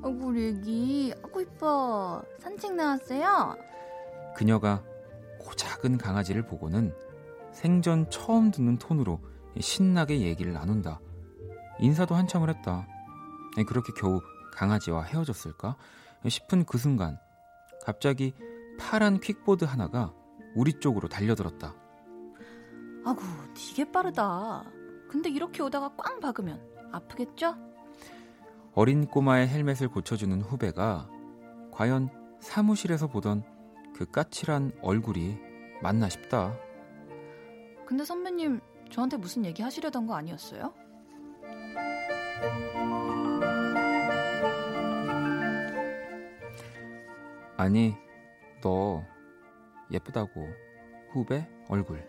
[0.03, 3.57] 아이고 애기 아고 이뻐 산책 나왔어요?
[4.37, 4.83] 그녀가
[5.41, 6.95] 고 작은 강아지를 보고는
[7.53, 9.21] 생전 처음 듣는 톤으로
[9.59, 11.01] 신나게 얘기를 나눈다.
[11.81, 12.87] 인사도 한참을 했다.
[13.67, 14.21] 그렇게 겨우
[14.55, 15.77] 강아지와 헤어졌을까
[16.29, 17.19] 싶은 그 순간
[17.85, 18.35] 갑자기
[18.79, 20.13] 파란 퀵보드 하나가
[20.59, 21.73] 우리 쪽으로 달려들었다.
[23.05, 23.23] 아구
[23.55, 24.64] 되게 빠르다
[25.09, 27.55] 근데 이렇게 오다가 꽝 박으면 아프겠죠?
[28.75, 31.09] 어린 꼬마의 헬멧을 고쳐주는 후배가
[31.71, 32.09] 과연
[32.40, 33.44] 사무실에서 보던
[33.94, 35.38] 그 까칠한 얼굴이
[35.81, 36.57] 맞나 싶다.
[37.87, 40.75] 근데 선배님 저한테 무슨 얘기 하시려던 거 아니었어요?
[47.57, 47.94] 아니,
[48.61, 49.05] 너
[49.90, 50.48] 예쁘다고
[51.12, 52.07] 후배 얼굴.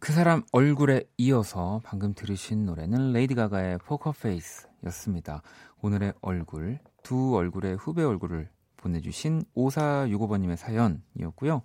[0.00, 5.42] 그 사람 얼굴에 이어서 방금 들으신 노래는 레이디 가가의 포커페이스였습니다.
[5.80, 11.62] 오늘의 얼굴, 두 얼굴의 후배 얼굴을 보내주신 5465번님의 사연이었고요.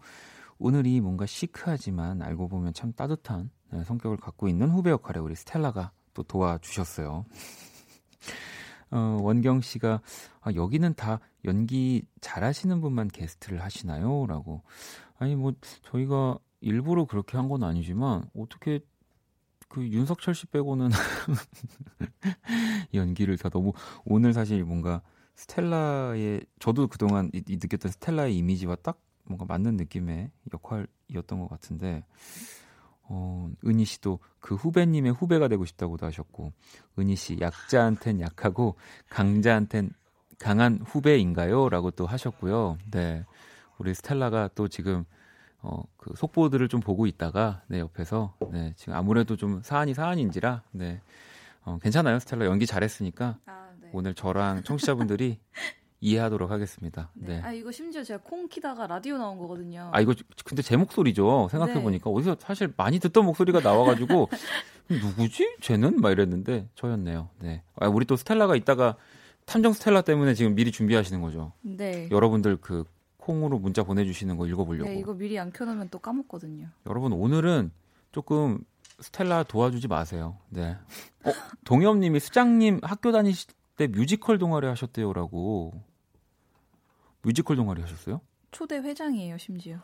[0.57, 5.91] 오늘이 뭔가 시크하지만 알고 보면 참 따뜻한 네, 성격을 갖고 있는 후배 역할에 우리 스텔라가
[6.13, 7.25] 또 도와주셨어요.
[8.91, 10.02] 어, 원경 씨가
[10.41, 14.25] 아, 여기는 다 연기 잘하시는 분만 게스트를 하시나요?
[14.28, 14.63] 라고.
[15.17, 18.80] 아니, 뭐, 저희가 일부러 그렇게 한 건 아니지만, 어떻게
[19.69, 20.89] 그 윤석철 씨 빼고는
[22.93, 23.73] 연기를 다 너무,
[24.06, 25.02] 오늘 사실 뭔가
[25.36, 32.04] 스텔라의, 저도 그동안 이, 이 느꼈던 스텔라의 이미지와 딱 뭔가 맞는 느낌의 역할이었던 것 같은데,
[33.09, 36.53] 어, 은희 씨도 그 후배님의 후배가 되고 싶다고도 하셨고,
[36.97, 38.75] 은희 씨 약자한텐 약하고
[39.09, 39.91] 강자한텐
[40.37, 41.69] 강한 후배인가요?
[41.69, 42.77] 라고 또 하셨고요.
[42.91, 43.25] 네.
[43.77, 45.05] 우리 스텔라가 또 지금
[45.61, 51.01] 어, 그 속보들을 좀 보고 있다가 네, 옆에서 네, 지금 아무래도 좀 사안이 사안인지라 네.
[51.63, 52.19] 어, 괜찮아요.
[52.19, 53.89] 스텔라 연기 잘했으니까 아, 네.
[53.91, 55.39] 오늘 저랑 청취자분들이
[56.01, 57.12] 이해하도록 하겠습니다.
[57.13, 57.35] 네.
[57.35, 57.41] 네.
[57.41, 59.89] 아 이거 심지어 제가 콩 키다가 라디오 나온 거거든요.
[59.93, 60.13] 아 이거
[60.45, 61.49] 근데 제 목소리죠.
[61.51, 61.83] 생각해 네.
[61.83, 64.29] 보니까 어디서 사실 많이 듣던 목소리가 나와가지고
[64.89, 65.57] 누구지?
[65.62, 67.29] 쟤는 막 이랬는데 저였네요.
[67.39, 67.63] 네.
[67.75, 68.95] 아, 우리 또 스텔라가 이따가
[69.45, 71.53] 탐정 스텔라 때문에 지금 미리 준비하시는 거죠.
[71.62, 72.07] 네.
[72.12, 72.85] 여러분들 그
[73.17, 74.89] 콩으로 문자 보내주시는 거 읽어보려고.
[74.89, 76.67] 네, 이거 미리 안 켜놓으면 또 까먹거든요.
[76.88, 77.71] 여러분 오늘은
[78.12, 78.59] 조금
[78.99, 80.38] 스텔라 도와주지 마세요.
[80.49, 80.77] 네.
[81.23, 81.31] 어,
[81.65, 85.88] 동엽님이 수장님 학교 다니실 때 뮤지컬 동아리 하셨대요라고.
[87.21, 88.21] 뮤지컬 동아리 하셨어요?
[88.51, 89.79] 초대 회장이에요, 심지어.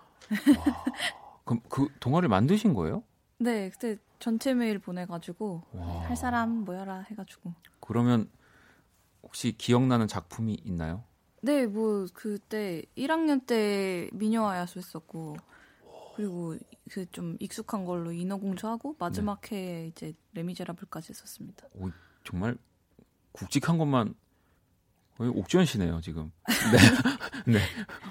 [1.43, 3.03] 그럼 그 동아리 만드신 거예요?
[3.37, 6.01] 네, 그때 전체 메일 보내가지고 와.
[6.07, 7.53] 할 사람 모여라 해가지고.
[7.79, 8.29] 그러면
[9.21, 11.03] 혹시 기억나는 작품이 있나요?
[11.41, 15.37] 네, 뭐 그때 1학년 때 미녀와 야수 했었고
[16.15, 16.55] 그리고
[16.89, 21.67] 그 좀 익숙한 걸로 인어공주 하고 마지막 회에 이제 레미제라블까지 했었습니다.
[21.73, 21.89] 오,
[22.23, 22.57] 정말
[23.31, 24.15] 굵직한 것만
[25.17, 26.31] 거의 옥지원 씨네요 지금.
[27.47, 27.59] 네.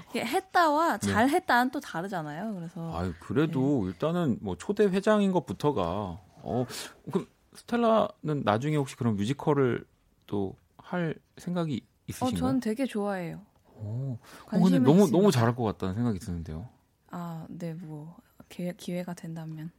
[0.09, 1.07] 이게 했다와 네.
[1.11, 2.53] 잘 했다는 또 다르잖아요.
[2.55, 6.65] 그래서 아유 그래도 일단은 뭐 초대 회장인 것부터가 어
[7.11, 9.85] 그럼 스텔라는 나중에 혹시 그런 뮤지컬을
[10.27, 12.39] 또 할 생각이 어, 있으신가요?
[12.39, 13.41] 전 되게 좋아해요.
[13.75, 15.11] 오, 어, 관심은 근데 너무.
[15.11, 16.69] 너무 잘할 것 같다는 생각이 드는데요.
[17.09, 18.15] 아, 네, 뭐
[18.49, 19.71] 기회, 기회가 된다면.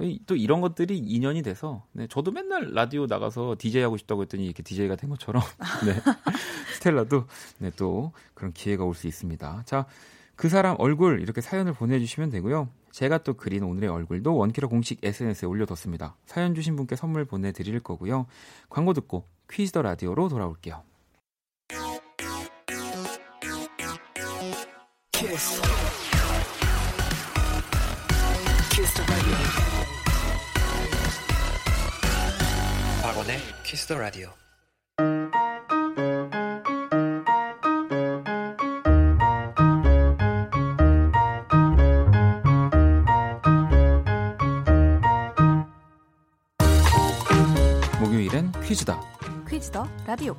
[0.00, 4.44] 이- 또 이런 것들이 인연이 돼서 네, 저도 맨날 라디오 나가서 DJ 하고 싶다고 했더니
[4.44, 5.42] 이렇게 DJ가 된 것처럼
[5.86, 6.00] 네,
[6.74, 7.24] 스텔라도
[7.58, 9.62] 네, 또 그런 기회가 올 수 있습니다.
[9.64, 9.86] 자,
[10.34, 12.68] 그 사람 얼굴 이렇게 사연을 보내주시면 되고요.
[12.90, 16.16] 제가 또 그린 오늘의 얼굴도 원키라 공식 SNS에 올려뒀습니다.
[16.26, 18.26] 사연 주신 분께 선물 보내드릴 거고요.
[18.68, 20.82] 광고 듣고 퀴즈 더 라디오로 돌아올게요.
[25.12, 25.60] Kiss
[33.26, 34.30] 박원의 키스 더 라디오.
[48.00, 49.00] 목요일엔 퀴즈다.
[49.48, 50.36] Quiz the Radio.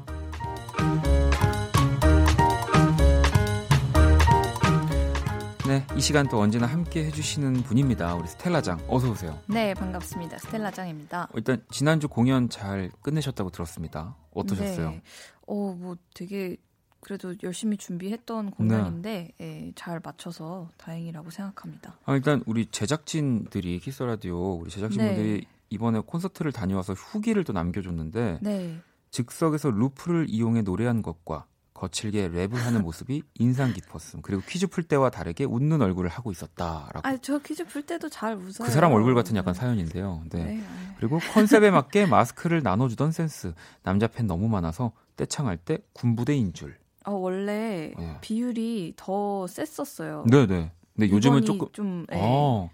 [5.98, 8.14] 이 시간 또 언제나 함께 해주시는 분입니다.
[8.14, 9.42] 우리 스텔라장 어서 오세요.
[9.48, 10.38] 네, 반갑습니다.
[10.38, 11.28] 스텔라장입니다.
[11.34, 14.16] 일단 지난주 공연 잘 끝내셨다고 들었습니다.
[14.36, 14.92] 어떠셨어요?
[14.92, 15.02] 네.
[15.48, 16.58] 어, 뭐 되게
[17.00, 21.98] 그래도 열심히 준비했던 공연인데 예, 잘 마쳐서 다행이라고 생각합니다.
[22.06, 28.80] 아, 일단 우리 제작진들이 키스 라디오 우리 제작진분들이 이번에 콘서트를 다녀와서 후기를 또 남겨줬는데 네.
[29.10, 34.22] 즉석에서 루프를 이용해 노래한 것과 거칠게 랩을 하는 모습이 인상 깊었음.
[34.24, 37.00] 그리고 퀴즈 풀 때와 다르게 웃는 얼굴을 하고 있었다라고.
[37.04, 38.66] 아, 저 퀴즈 풀 때도 잘 웃어요.
[38.66, 40.24] 그 사람 얼굴 같은 약간 사연인데요.
[40.32, 40.44] 네.
[40.44, 40.64] 네.
[40.68, 43.54] 아, 그리고 컨셉에 맞게 마스크를 나눠주던 센스.
[43.84, 46.76] 남자 팬 너무 많아서 떼창할 때 군부대인 줄.
[47.06, 48.18] 어, 원래 네.
[48.22, 50.26] 비율이 더 셌었어요.
[50.30, 50.72] 네네.
[50.96, 52.20] 근데 요즘은 조금 좀 네.
[52.20, 52.70] 어,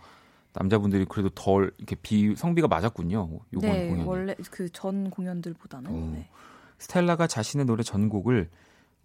[0.54, 3.30] 남자분들이 그래도 덜 이렇게 비 성비가 맞았군요.
[3.54, 4.08] 요번 네, 공연이.
[4.08, 6.12] 원래 그 전 공연들보다는 오.
[6.13, 6.30] 네.
[6.80, 8.50] 스텔라가 자신의 노래 전곡을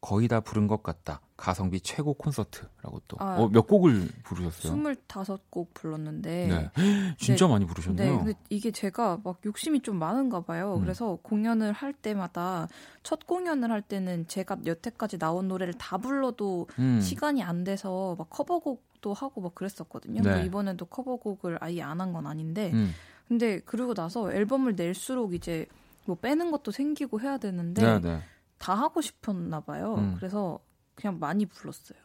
[0.00, 1.20] 거의 다 부른 것 같다.
[1.36, 3.16] 가성비 최고 콘서트라고 또.
[3.20, 3.36] 아.
[3.38, 4.72] 어, 몇 곡을 부르셨어요?
[4.72, 6.70] 25곡 불렀는데 네.
[7.18, 8.10] 진짜 많이 부르셨네요.
[8.12, 10.74] 네, 근데 이게 제가 막 욕심이 좀 많은가 봐요.
[10.76, 10.80] 음.
[10.80, 12.68] 그래서 공연을 할 때마다
[13.02, 17.00] 첫 공연을 할 때는 제가 여태까지 나온 노래를 다 불러도 음.
[17.00, 20.22] 시간이 안 돼서 막 커버곡도 하고 막 그랬었거든요.
[20.22, 20.44] 네.
[20.44, 22.92] 이번에도 커버곡을 아예 안 한 건 아닌데 음.
[23.28, 25.66] 근데 그러고 나서 앨범을 낼수록 이제
[26.06, 28.22] 뭐 빼는 것도 생기고 해야 되는데 네, 네.
[28.58, 29.94] 다 하고 싶었나 봐요.
[29.96, 30.14] 음.
[30.16, 30.58] 그래서
[30.94, 31.98] 그냥 많이 불렀어요.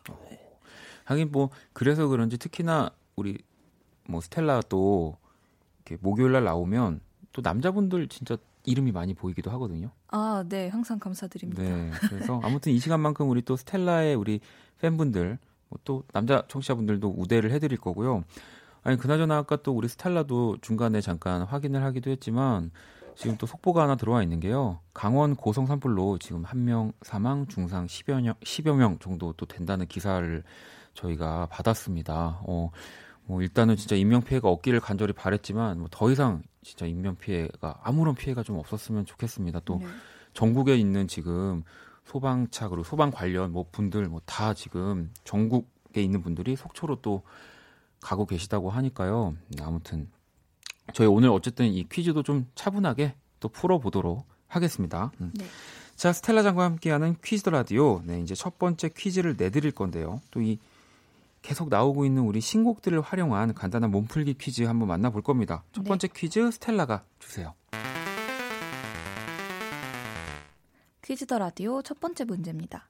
[1.05, 3.37] 하긴 뭐 그래서 그런지 특히나 우리
[4.07, 5.17] 뭐 스텔라 또
[5.85, 7.01] 이렇게 목요일 날 나오면
[7.33, 9.91] 또 남자분들 진짜 이름이 많이 보이기도 하거든요.
[10.07, 11.61] 아, 네, 항상 감사드립니다.
[11.61, 11.91] 네.
[12.09, 14.39] 그래서 아무튼 이 시간만큼 우리 또 스텔라의 우리
[14.79, 15.37] 팬분들
[15.69, 18.23] 뭐 또 남자 청취자분들도 우대를 해드릴 거고요.
[18.83, 22.71] 아니 그나저나 아까 또 우리 스텔라도 중간에 잠깐 확인을 하기도 했지만
[23.15, 24.79] 지금 또 속보가 하나 들어와 있는 게요.
[24.93, 29.85] 강원 고성 산불로 지금 한 명 사망, 중상 10여 명, 10여 명 정도 또 된다는
[29.87, 30.43] 기사를
[30.93, 32.41] 저희가 받았습니다.
[32.47, 32.69] 어,
[33.25, 38.15] 뭐 일단은 진짜 인명 피해가 없기를 간절히 바랬지만 뭐 더 이상 진짜 인명 피해가 아무런
[38.15, 39.61] 피해가 좀 없었으면 좋겠습니다.
[39.65, 39.85] 또 네.
[40.33, 41.63] 전국에 있는 지금
[42.05, 47.23] 소방차 그리고 소방 관련 뭐 분들 뭐 다 지금 전국에 있는 분들이 속초로 또
[48.01, 49.35] 가고 계시다고 하니까요.
[49.49, 50.09] 네, 아무튼
[50.93, 55.11] 저희 오늘 어쨌든 이 퀴즈도 좀 차분하게 또 풀어보도록 하겠습니다.
[55.21, 55.31] 음.
[55.35, 55.45] 네.
[55.95, 58.01] 자 스텔라 장과 함께하는 퀴즈 더 라디오.
[58.05, 60.21] 네 이제 첫 번째 퀴즈를 내드릴 건데요.
[60.31, 60.57] 또 이
[61.43, 65.63] 계속 나오고 있는 우리 신곡들을 활용한 간단한 몸풀기 퀴즈 한번 만나볼 겁니다.
[65.73, 65.89] 첫 네.
[65.89, 67.53] 번째 퀴즈 스텔라가 주세요.
[71.03, 72.87] 퀴즈 더 라디오 첫 번째 문제입니다.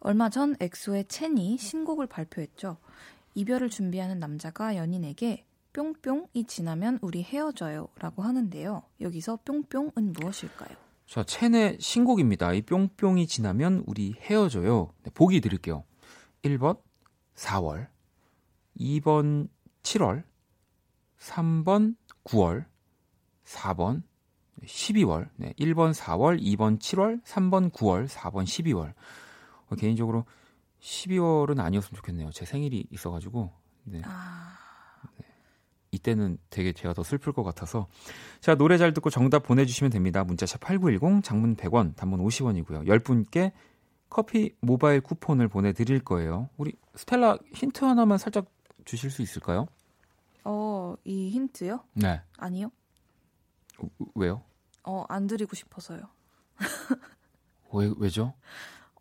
[0.00, 2.76] 얼마 전 엑소의 첸이 신곡을 발표했죠.
[3.36, 8.82] 이별을 준비하는 남자가 연인에게 뿅뿅이 지나면 우리 헤어져요 라고 하는데요.
[9.00, 10.76] 여기서 뿅뿅은 무엇일까요?
[11.06, 12.54] 자, 첸의 신곡입니다.
[12.54, 14.94] 이 뿅뿅이 지나면 우리 헤어져요.
[15.02, 15.84] 네, 보기 드릴게요.
[16.42, 16.80] 1번
[17.34, 17.88] 4월,
[18.78, 19.48] 2번
[19.82, 20.22] 7월,
[21.18, 22.64] 3번 9월,
[23.44, 24.02] 4번
[24.64, 25.28] 12월.
[25.36, 28.94] 네, 1번 4월, 2번 7월, 3번 9월, 4번 12월.
[29.66, 30.24] 어, 개인적으로
[30.80, 32.30] 12월은 아니었으면 좋겠네요.
[32.30, 33.50] 제 생일이 있어가지고.
[33.84, 34.02] 네.
[34.04, 34.63] 아,
[35.94, 37.86] 이때는 되게 제가 더 슬플 것 같아서
[38.40, 43.52] 자 노래 잘 듣고 정답 보내주시면 됩니다 문자샵 8910 장문 100원 단문 50원이고요 10분께
[44.10, 48.46] 커피 모바일 쿠폰을 보내드릴 거예요 우리 스텔라 힌트 하나만 살짝
[48.84, 49.66] 주실 수 있을까요?
[50.44, 51.80] 어, 이 힌트요?
[51.94, 52.70] 네 아니요.
[53.78, 54.42] 우- 왜요?
[54.84, 56.00] 어, 안 드리고 싶어서요.
[57.72, 58.34] 왜, 왜죠?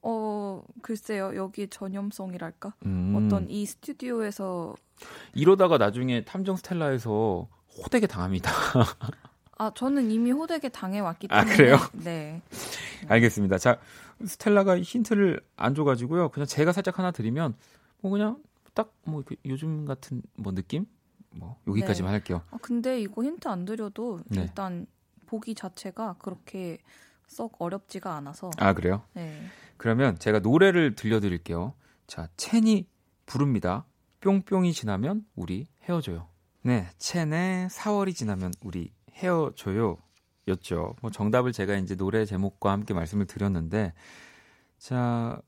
[0.03, 1.31] 어, 글쎄요.
[1.35, 2.73] 여기 전염성이랄까?
[2.85, 4.75] 음, 어떤 이 스튜디오에서
[5.33, 8.51] 이러다가 나중에 탐정 스텔라에서 호되게 당합니다
[9.57, 11.77] 아, 저는 이미 호되게 당해왔기 아, 때문에 그래요?
[11.93, 12.41] 네.
[13.07, 13.79] 알겠습니다 자
[14.25, 17.55] 스텔라가 힌트를 안 줘가지고요 그냥 제가 살짝 하나 드리면
[18.01, 18.37] 뭐 그냥
[18.73, 20.85] 딱 뭐 요즘 같은 뭐 느낌?
[21.31, 22.13] 뭐 여기까지만 네.
[22.17, 24.41] 할게요 아, 근데 이거 힌트 안 드려도 네.
[24.41, 24.85] 일단
[25.25, 26.77] 보기 자체가 그렇게
[27.27, 29.01] 썩 어렵지가 않아서 아 그래요?
[29.13, 29.41] 네.
[29.77, 31.73] 그러면 제가 노래를 들려드릴게요.
[32.07, 32.88] 자, 첸이
[33.25, 33.86] 부릅니다.
[34.21, 36.27] 뿅뿅이 지나면 우리 헤어져요.
[36.62, 39.98] 네, 첸의 4월이 지나면 우리 헤어져요.
[40.48, 40.95] 였죠.
[41.02, 43.93] 뭐 정답을 제가 이제 노래 제목과 함께 말씀을 드렸는데,
[44.77, 45.41] 자,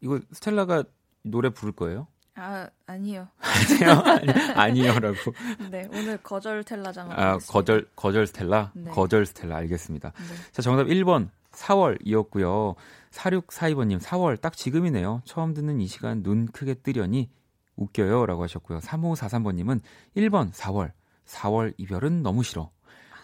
[0.00, 0.84] 이거 스텔라가
[1.22, 2.08] 노래 부를 거예요?
[2.34, 3.28] 아 아니요.
[3.40, 5.16] 아니요, 아니요라고.
[5.70, 6.64] 네 오늘 거절
[7.12, 7.52] 아, 하겠습니다.
[7.52, 8.72] 거절, 거절 스텔라?
[8.74, 8.90] 네.
[8.90, 10.12] 거절 스텔라, 알겠습니다.
[10.16, 10.52] 네.
[10.52, 12.74] 자, 정답 1번 4월이었고요.
[13.10, 15.20] 4642번님 4월 딱 지금이네요.
[15.24, 17.28] 처음 듣는 이 시간 눈 크게 뜨려니
[17.76, 18.78] 웃겨요 라고 하셨고요.
[18.78, 19.80] 3543번님은
[20.16, 20.92] 1번 4월
[21.26, 22.70] 4월 이별은 너무 싫어.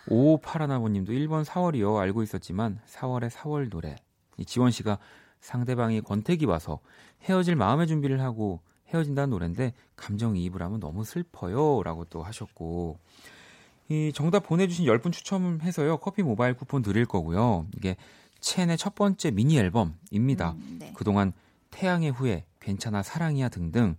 [0.09, 1.97] 5581번님도 1번 4월이요.
[1.97, 3.97] 알고 있었지만 4월의 4월 노래.
[4.37, 4.99] 이 지원 씨가
[5.41, 6.81] 상대방이 권태기 와서
[7.23, 12.99] 헤어질 마음의 준비를 하고 헤어진다는 노래인데 감정이입을 하면 너무 슬퍼요 라고 또 하셨고
[13.89, 17.97] 이 정답 보내주신 10분 추첨해서요 커피 모바일 쿠폰 드릴 거고요 이게
[18.41, 20.93] 첸의 첫 번째 미니 앨범입니다 음, 네.
[20.95, 21.33] 그동안
[21.71, 23.97] 태양의 후예 괜찮아 사랑이야 등등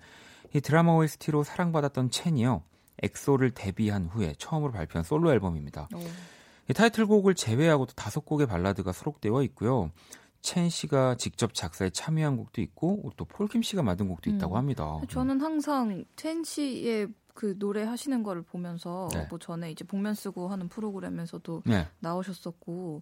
[0.54, 2.64] 이 드라마 OST로 사랑받았던 첸이요
[3.04, 5.90] 엑소를 데뷔한 후에 처음으로 발표한 솔로 앨범입니다.
[5.94, 6.00] 오.
[6.70, 9.92] 이 타이틀곡을 제외하고 도 다섯 곡의 발라드가 수록되어 있고요.
[10.42, 14.58] 첸 씨가 직접 작사에 참여한 곡도 있고 또 폴킴 씨가 만든 곡도 있다고 음.
[14.58, 15.00] 합니다.
[15.10, 19.28] 저는 항상 텐 씨의 그 노래 하시는 거를 보면서 네.
[19.30, 21.88] 뭐 전에 이제 복면 쓰고 하는 프로그램에서도 네.
[22.00, 23.02] 나오셨었고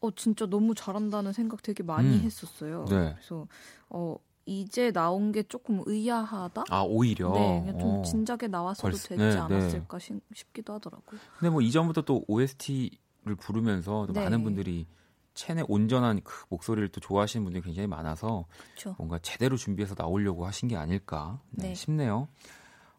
[0.00, 2.20] 어 진짜 너무 잘한다는 생각 되게 많이 음.
[2.22, 2.84] 했었어요.
[2.88, 3.14] 네.
[3.14, 3.46] 그래서
[3.88, 4.16] 어
[4.46, 6.64] 이제 나온 게 조금 의아하다.
[6.68, 8.02] 아 오히려 네, 그냥 좀 어.
[8.02, 9.36] 진작에 나왔어도 벌써- 되지 네, 네.
[9.38, 11.18] 않았을까 싶- 싶기도 하더라고요.
[11.38, 14.24] 근데 뭐 이전부터 또 OST를 부르면서 또 네.
[14.24, 14.86] 많은 분들이
[15.34, 18.94] 첸의 온전한 그 목소리를 또 좋아하시는 분들이 굉장히 많아서 그렇죠.
[18.98, 21.74] 뭔가 제대로 준비해서 나오려고 하신 게 아닐까 네, 네.
[21.74, 22.28] 싶네요.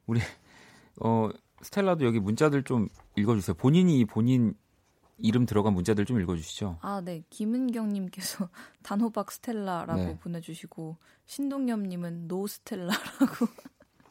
[0.06, 0.22] 우리
[1.02, 1.30] 어
[1.62, 3.56] 스텔라도 여기 문자들 좀 읽어주세요.
[3.56, 4.54] 본인이 본인
[5.18, 6.80] 이름 들어간 문자들 좀 읽어주시죠.
[6.82, 7.24] 아, 네.
[7.30, 8.50] 김은경님께서
[8.84, 10.20] 단호박 스텔라라고 네.
[10.20, 13.48] 보내주시고 신동엽님은 노 스텔라라고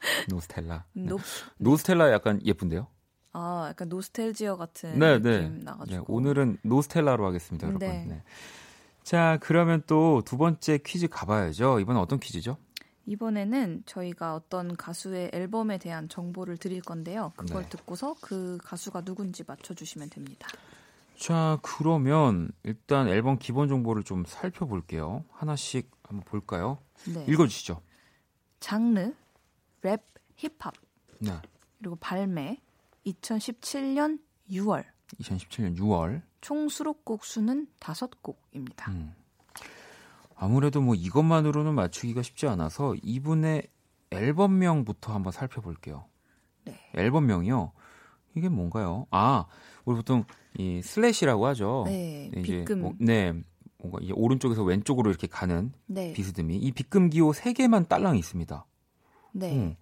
[0.31, 0.85] 노 스텔라.
[0.95, 1.05] 네.
[1.05, 1.18] 노,
[1.59, 2.89] 노 스텔라 약간 예쁜데요.
[3.35, 5.64] 아 약간 노스탤지어 같은 네, 느낌 네.
[5.64, 7.87] 나가지고 네, 오늘은 노스텔라로 하겠습니다, 여러분.
[7.87, 8.05] 네.
[8.09, 8.22] 네.
[9.03, 11.80] 자, 그러면 또 두 번째 퀴즈 가봐야죠.
[11.80, 12.57] 이번엔 어떤 퀴즈죠?
[13.07, 17.32] 이번에는 저희가 어떤 가수의 앨범에 대한 정보를 드릴 건데요.
[17.37, 17.68] 그걸 네.
[17.68, 20.49] 듣고서 그 가수가 누군지 맞춰주시면 됩니다.
[21.18, 25.24] 자, 그러면 일단 앨범 기본 정보를 좀 살펴볼게요.
[25.32, 26.78] 하나씩 한번 볼까요?
[27.12, 27.24] 네.
[27.28, 27.82] 읽어주시죠.
[28.61, 29.12] 장르
[29.82, 30.03] 랩
[30.37, 30.72] 힙합
[31.18, 31.32] 네.
[31.78, 32.59] 그리고 발매
[33.07, 34.18] 2017년
[34.50, 34.84] 6월
[35.20, 36.22] 2017년 6월.
[36.40, 38.90] 총 수록곡 수는 다섯 곡입니다.
[38.92, 39.14] 음.
[40.36, 43.68] 아무래도 뭐 이것만으로는 맞추기가 쉽지 않아서 이분의
[44.11, 46.07] 앨범명부터 한번 살펴볼게요.
[46.64, 46.78] 네.
[46.94, 47.72] 앨범명이요.
[48.34, 49.07] 이게 뭔가요?
[49.11, 49.46] 아,
[49.84, 50.24] 우리 보통
[50.59, 51.84] 이 슬래시라고 하죠.
[51.86, 52.80] 네, 네, 이제 빗금.
[52.80, 53.32] 뭐- 네,
[53.78, 58.66] 뭔가 이제 오른쪽에서 왼쪽으로 이렇게 가는 네, 비스듬히 이 비금 기호 3개만 딸랑이 있습니다.
[59.32, 59.76] 네, 음.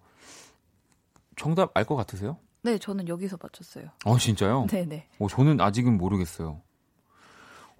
[1.35, 2.37] 정답 알 것 같으세요?
[2.63, 3.89] 네, 저는 여기서 맞췄어요.
[4.05, 4.67] 아, 진짜요?
[4.71, 5.07] 네, 네.
[5.19, 6.61] 어, 저는 아직은 모르겠어요.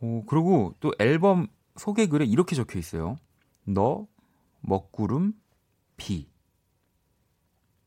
[0.01, 3.15] 어, 그리고 또 앨범 소개 글에 이렇게 적혀 있어요.
[3.63, 4.05] 너,
[4.61, 5.34] 먹구름,
[5.95, 6.27] 비.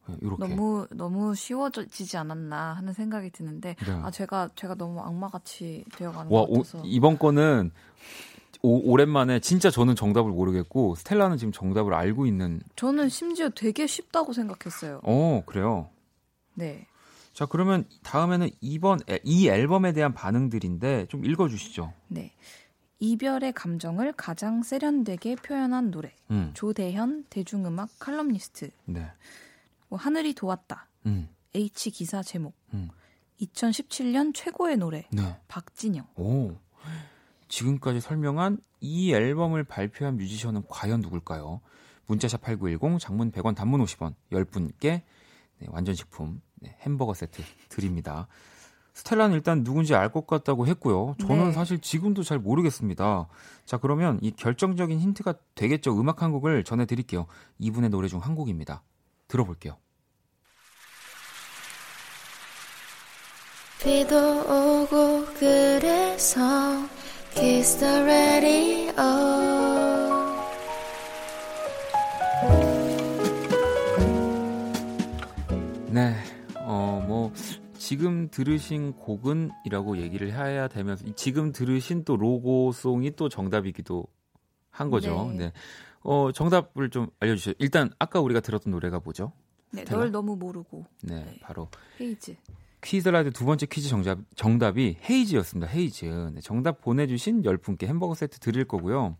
[0.08, 0.46] 네, 이렇게.
[0.48, 3.92] 너무 너무 쉬워지지 않았나 하는 생각이 드는데 네.
[4.02, 7.72] 아 제가 제가 너무 악마같이 되어가는 와, 것 오, 같아서 이번 거는
[8.62, 12.60] 오, 오랜만에 진짜 저는 정답을 모르겠고 스텔라는 지금 정답을 알고 있는.
[12.76, 15.00] 저는 심지어 되게 쉽다고 생각했어요.
[15.02, 15.90] 어, 그래요.
[16.56, 16.86] 네,
[17.32, 21.92] 자, 그러면 다음에는 이번 앨- 이 앨범에 대한 반응들인데 좀 읽어 주시죠.
[22.08, 22.32] 네.
[22.98, 26.14] 이별의 감정을 가장 세련되게 표현한 노래.
[26.30, 26.50] 음.
[26.54, 28.70] 조대현 대중음악 칼럼니스트.
[28.86, 29.06] 네.
[29.88, 30.88] 뭐 하늘이 도왔다.
[31.04, 31.28] 음.
[31.54, 32.54] H 기사 제목.
[32.72, 32.88] 음.
[33.42, 35.06] 2017년 최고의 노래.
[35.12, 35.38] 네.
[35.46, 36.06] 박진영.
[36.16, 36.56] 오.
[37.48, 41.60] 지금까지 설명한 이 앨범을 발표한 뮤지션은 과연 누굴까요?
[42.06, 45.02] 문자샵 8910 장문 100원 단문 50원 10분께
[45.58, 46.40] 네, 완전식품 네,
[46.80, 48.26] 햄버거 세트 드립니다.
[48.94, 51.16] 스텔라는 일단 누군지 알 것 같다고 했고요.
[51.20, 51.52] 저는 네.
[51.52, 53.28] 사실 지금도 잘 모르겠습니다.
[53.66, 55.98] 자, 그러면 이 결정적인 힌트가 되겠죠.
[56.00, 57.26] 음악 한 곡을 전해드릴게요.
[57.58, 58.82] 이분의 노래 중 한 곡입니다.
[59.28, 59.76] 들어볼게요.
[63.82, 66.40] 비도 오고 그래서
[67.34, 68.94] Kiss the radio
[77.86, 84.04] 지금 들으신 곡은이라고 얘기를 해야 되면서, 이 지금 들으신 또 로고송이 또 정답이기도
[84.70, 85.28] 한 거죠.
[85.30, 85.36] 네.
[85.36, 85.52] 네.
[86.00, 87.54] 어, 정답을 좀 알려주세요.
[87.60, 89.30] 일단, 아까 우리가 들었던 노래가 뭐죠?
[89.70, 90.00] 네, 스텔라?
[90.00, 90.84] 널 너무 모르고.
[91.04, 91.38] 네, 네.
[91.40, 91.68] 바로
[92.00, 92.34] 헤이즈.
[92.82, 95.70] Quiz the Radio 두 번째 퀴즈 정답, 정답이 헤이즈였습니다.
[95.70, 96.32] 헤이즈.
[96.34, 99.16] 네, 정답 보내주신 10분께 햄버거 세트 드릴 거고요.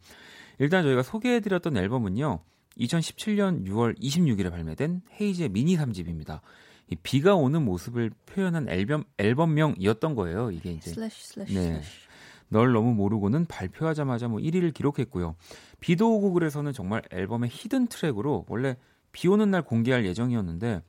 [0.58, 2.40] 일단 저희가 소개해드렸던 앨범은요.
[2.80, 6.40] 2017년 6월 26일에 발매된 헤이즈의 미니 3집입니다.
[6.88, 10.50] 이 비가 오는 모습을 표현한 앨범, 앨범명이었던 거예요.
[10.50, 11.62] 이게 이제 슬래시 슬래시 네.
[11.62, 11.90] 슬래시.
[12.48, 15.34] 널 너무 모르고는 발표하자마자 뭐 1위를 기록했고요.
[15.80, 18.76] 비도 오고 그래서는 정말 앨범의 hidden 트랙으로 원래
[19.10, 20.82] 비 오는 날 공개할 예정이었는데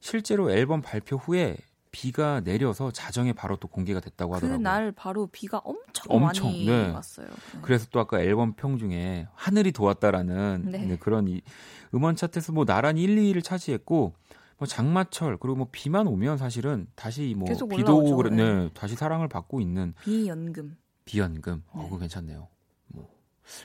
[0.00, 1.56] 실제로 앨범 발표 후에
[1.90, 4.58] 비가 내려서 자정에 바로 또 공개가 됐다고 하더라고요.
[4.58, 6.90] 그날 바로 비가 엄청, 엄청, 많이 네.
[6.90, 7.26] 왔어요.
[7.26, 7.58] 네.
[7.62, 10.78] 그래서 또 아까 앨범 평 중에 하늘이 도왔다라는 네.
[10.78, 11.40] 네, 그런 이
[11.94, 14.12] 음원 차트에서 뭐 나란히 1, 2위를 차지했고
[14.58, 18.16] 뭐 장마철 그리고 뭐 비만 오면 사실은 다시 뭐 계속 비도 오고.
[18.16, 18.70] 그래, 네, 네.
[18.74, 20.76] 다시 사랑을 받고 있는 비연금.
[21.04, 21.62] 비연금.
[21.68, 21.84] 어, 네.
[21.84, 22.48] 그거 괜찮네요.
[22.88, 23.08] 뭐,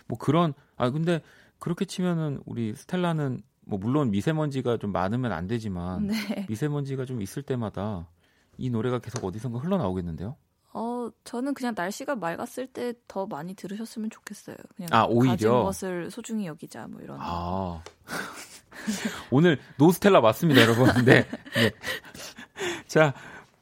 [0.07, 1.21] 뭐 그런 아 근데
[1.59, 6.45] 그렇게 치면은 우리 스텔라는 뭐 물론 미세먼지가 좀 많으면 안 되지만 네.
[6.49, 8.09] 미세먼지가 좀 있을 때마다
[8.57, 10.35] 이 노래가 계속 어디선가 흘러나오겠는데요?
[11.07, 14.55] 어, 저는 그냥 날씨가 맑았을 때 더 많이 들으셨으면 좋겠어요.
[14.75, 15.31] 그냥 아, 오히려?
[15.33, 17.17] 가진 것을 소중히 여기자 뭐 이런.
[17.19, 17.83] 아.
[19.31, 20.87] 오늘 노스텔라 맞습니다, 여러분.
[21.05, 21.25] 네.
[21.55, 21.71] 네.
[22.87, 23.13] 자,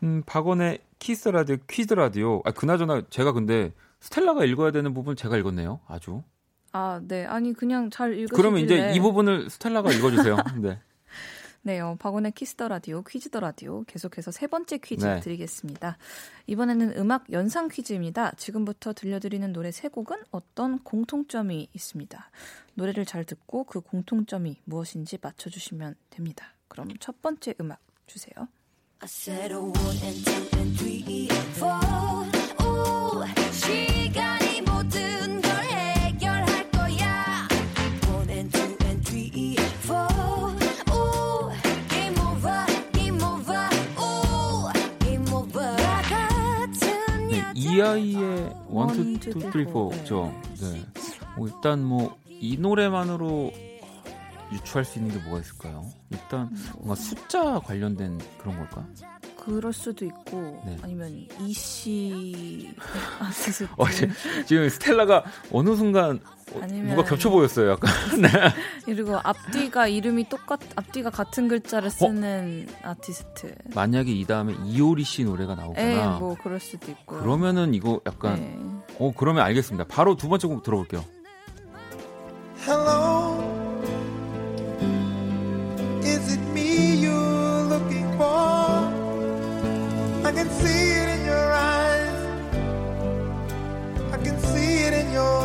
[0.04, 2.42] 음, 박원의 Kiss the Radio, Quiz the Radio.
[2.46, 5.80] 아, 그나저나 제가 근데 스텔라가 읽어야 되는 부분 제가 읽었네요.
[5.88, 6.24] 아주.
[6.72, 7.26] 아, 네.
[7.26, 8.38] 아니 그냥 잘 읽으시길래.
[8.38, 10.38] 그러면 이제 이 부분을 스텔라가 읽어 주세요.
[10.62, 10.80] 네.
[11.62, 15.20] 네, 어, 박원의 Kiss the Radio, Quiz the Radio 계속해서 세 번째 퀴즈 네.
[15.20, 15.98] 드리겠습니다.
[16.48, 18.32] 이번에는 음악 연상 퀴즈입니다.
[18.38, 22.32] 지금부터 들려드리는 노래 세 곡은 어떤 공통점이 있습니다.
[22.76, 26.54] 노래를 잘 듣고 그 공통점이 무엇인지 맞춰주시면 됩니다.
[26.70, 28.48] 그럼 첫 번째 음악 주세요.
[29.02, 31.39] I said a
[49.20, 49.90] 투 three, 쓰리 four.
[49.98, 50.34] 포죠.
[50.62, 50.82] 네.
[51.38, 53.52] 뭐 일단 뭐 이 노래만으로
[54.52, 55.86] 유추할 수 있는 게 뭐가 있을까요?
[56.10, 58.86] 일단 뭔가 숫자 관련된 그런 걸까?
[59.38, 60.78] 그럴 수도 있고 네.
[60.82, 62.74] 아니면 이씨
[63.20, 64.10] 아티스트 어, 지-
[64.46, 66.20] 지금 스텔라가 어느 순간
[66.54, 67.72] 어, 아니면- 누가 겹쳐 보였어요.
[67.72, 67.92] 약간.
[68.22, 68.28] 네.
[68.86, 73.56] 그리고 앞뒤가 이름이 똑같 앞뒤가 같은 글자를 쓰는 아티스트.
[73.76, 75.80] 만약에 이 다음에 이효리 씨 노래가 나오거나
[76.16, 77.18] 에, 뭐 그럴 수도 있고.
[77.20, 78.36] 그러면은 이거 약간
[78.88, 78.96] 네.
[79.00, 79.86] 어 그러면 알겠습니다.
[79.88, 81.04] 바로 두 번째 곡 들어볼게요.
[82.68, 83.19] Hello,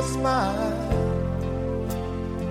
[0.07, 0.72] smile.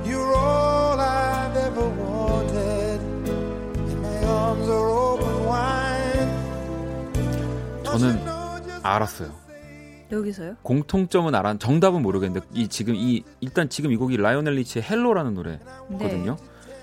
[0.05, 6.29] You're all I've ever wanted, and my arms are open wide.
[7.83, 8.19] 저는
[8.83, 9.31] 알았어요.
[10.11, 10.55] 여기서요?
[10.61, 11.57] 공통점은 알아.
[11.57, 16.35] 정답은 모르겠는데 이 지금 이 일단 지금 이 곡이 라이오넬 리치의 Hello라는 노래거든요.
[16.37, 16.73] 네.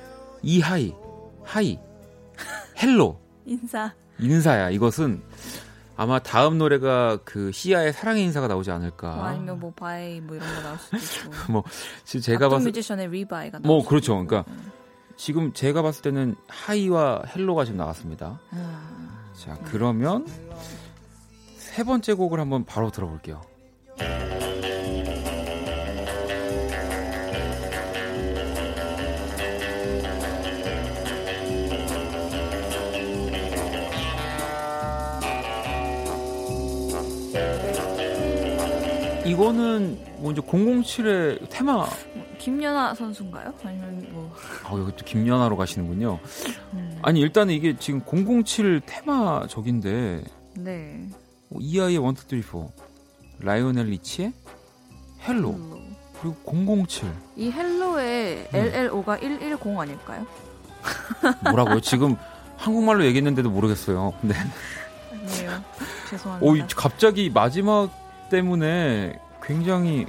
[0.42, 0.94] 이 Hi
[1.44, 1.78] Hi
[2.82, 3.92] Hello 인사.
[4.18, 4.70] 인사야.
[4.70, 5.22] 이것은
[6.00, 9.16] 아마 다음 노래가 그 씨야의 사랑의 인사가 나오지 않을까.
[9.16, 11.12] 뭐 아니면 뭐 bye 뭐 이런 거 나올 수도 있고.
[11.52, 11.64] 뭐
[12.04, 14.14] 지금 제가 봤을 뮤지션의 리바이가 뭐 그렇죠.
[14.14, 14.26] 있고.
[14.26, 14.50] 그러니까
[15.18, 18.40] 지금 제가 봤을 때는 Hi와 Hello가 지금 나왔습니다.
[18.50, 20.26] 아, 자, 그러면
[21.58, 23.42] 세 번째 곡을 한번 바로 들어볼게요.
[39.44, 41.86] 이거는 뭐 이제 007의 테마
[42.38, 43.54] 김연아 선수인가요?
[43.64, 44.34] 아니면 뭐
[44.64, 46.18] 아, 여기 또 김연아로 가시는군요.
[46.74, 48.02] 음, 아니 일단은 이게 지금
[48.44, 50.22] 007 테마곡인데
[50.56, 51.08] 네.
[51.50, 52.70] 어, 이하이의 One Two Three Four
[53.38, 54.32] 라이오넬 리치의
[55.26, 55.80] Hello Hello.
[56.20, 58.58] 그리고 007 이 Hello의 네.
[58.58, 60.26] LLO가 110 아닐까요?
[61.44, 61.80] 뭐라고요?
[61.80, 62.14] 지금
[62.58, 64.12] 한국말로 얘기했는데도 모르겠어요.
[64.20, 64.34] 근데
[65.10, 65.50] 아니에요.
[65.50, 66.64] 오, 죄송합니다.
[66.66, 67.88] 이- 갑자기 마지막
[68.28, 70.06] 때문에 굉장히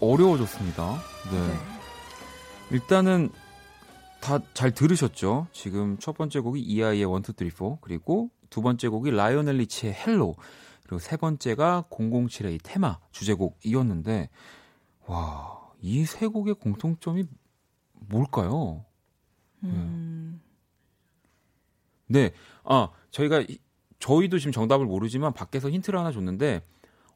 [0.00, 0.98] 어려워졌습니다.
[1.30, 1.46] 네.
[1.48, 1.54] 네.
[2.70, 3.30] 일단은
[4.20, 5.46] 다 잘 들으셨죠?
[5.52, 9.94] 지금 첫 번째 곡이 이하이의 One Two Three Four 그리고 두 번째 곡이 라이오넬 리치의
[9.94, 10.34] Hello
[10.82, 14.28] 그리고 세 번째가 007의 이 테마 주제곡이었는데
[15.06, 17.24] 와, 이 세 곡의 공통점이
[17.92, 18.84] 뭘까요?
[19.64, 20.40] 음,
[22.06, 22.32] 네.
[22.64, 23.58] 아, 저희가 이-
[24.00, 26.62] 저희도 지금 정답을 모르지만 밖에서 힌트를 하나 줬는데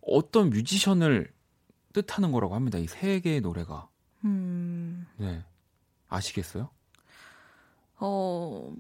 [0.07, 1.33] 어떤 뮤지션을
[1.93, 2.79] 뜻하는 거라고 합니다.
[2.79, 3.89] 이 세 개의 노래가.
[4.25, 5.43] 음, 네.
[6.09, 6.69] 아시겠어요?
[7.99, 8.73] 어,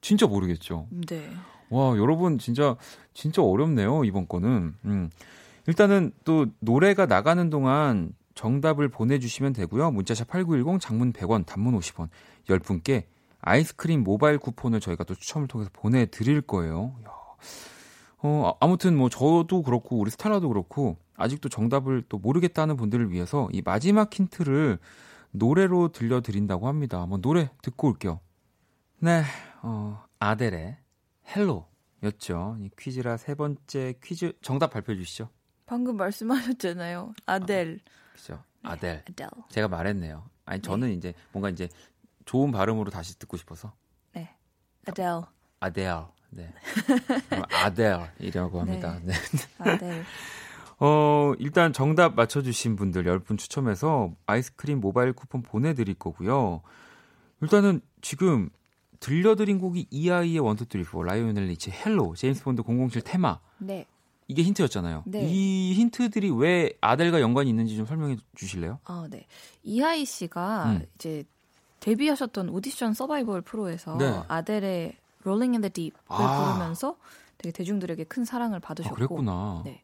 [0.00, 0.86] 진짜 모르겠죠.
[1.08, 1.30] 네.
[1.70, 2.76] 와, 여러분 진짜
[3.14, 4.74] 진짜 어렵네요, 이번 거는.
[4.84, 5.10] 음.
[5.66, 9.90] 일단은 또 노래가 나가는 동안 정답을 보내 주시면 되고요.
[9.92, 12.08] 문자샵 8910 장문 100원, 단문 50원.
[12.48, 13.04] 10분께
[13.40, 16.94] 아이스크림 모바일 쿠폰을 저희가 또 추첨을 통해서 보내 드릴 거예요.
[17.06, 17.10] 야.
[18.22, 23.48] 어, 아- 아무튼 뭐 저도 그렇고 우리 스텔라도 그렇고 아직도 정답을 또 모르겠다는 분들을 위해서
[23.52, 24.78] 이 마지막 힌트를
[25.30, 27.00] 노래로 들려 드린다고 합니다.
[27.00, 28.20] 한번 노래 듣고 올게요.
[28.98, 29.22] 네,
[29.62, 30.76] 어, 아델의
[31.34, 32.56] Hello였죠.
[32.60, 35.28] 이 퀴즈라 세 번째 퀴즈 정답 발표해 주시죠.
[35.66, 37.14] 방금 말씀하셨잖아요.
[37.26, 37.80] 아델.
[38.12, 38.42] 그죠?
[38.62, 39.02] 아델.
[39.08, 39.28] 아델.
[39.48, 40.28] 제가 말했네요.
[40.44, 41.68] 아니 저는 이제 뭔가 이제
[42.26, 43.72] 좋은 발음으로 다시 듣고 싶어서
[44.12, 44.34] 네.
[44.86, 45.06] 아델.
[45.60, 46.04] 아델.
[46.30, 46.52] 네.
[47.28, 49.00] 그럼 아델이라고 합니다.
[49.02, 49.14] 네.
[49.58, 50.04] 아델.
[50.78, 56.62] 어, 일단 정답 맞춰주신 분들 10분 추첨해서 아이스크림 모바일 쿠폰 보내드릴 거고요.
[57.40, 58.50] 일단은 지금
[59.00, 63.86] 들려드린 곡이 이하이의 One Two Three Four 라이오넬 리치 Hello 제임스 본드 007 테마 네.
[64.28, 65.02] 이게 힌트였잖아요.
[65.06, 65.26] 네.
[65.28, 68.78] 이 힌트들이 왜 아델과 연관이 있는지 좀 설명해 주실래요?
[68.84, 69.26] 아, 네.
[69.62, 70.86] 이하이 씨가 음.
[70.94, 71.24] 이제
[71.80, 74.22] 데뷔하셨던 오디션 서바이벌 프로에서 네.
[74.28, 76.54] 아델의 Rolling in the Deep을 아.
[76.54, 76.96] 부르면서
[77.36, 79.62] 되게 대중들에게 큰 사랑을 아, 받으셨고 그랬구나.
[79.66, 79.82] 네.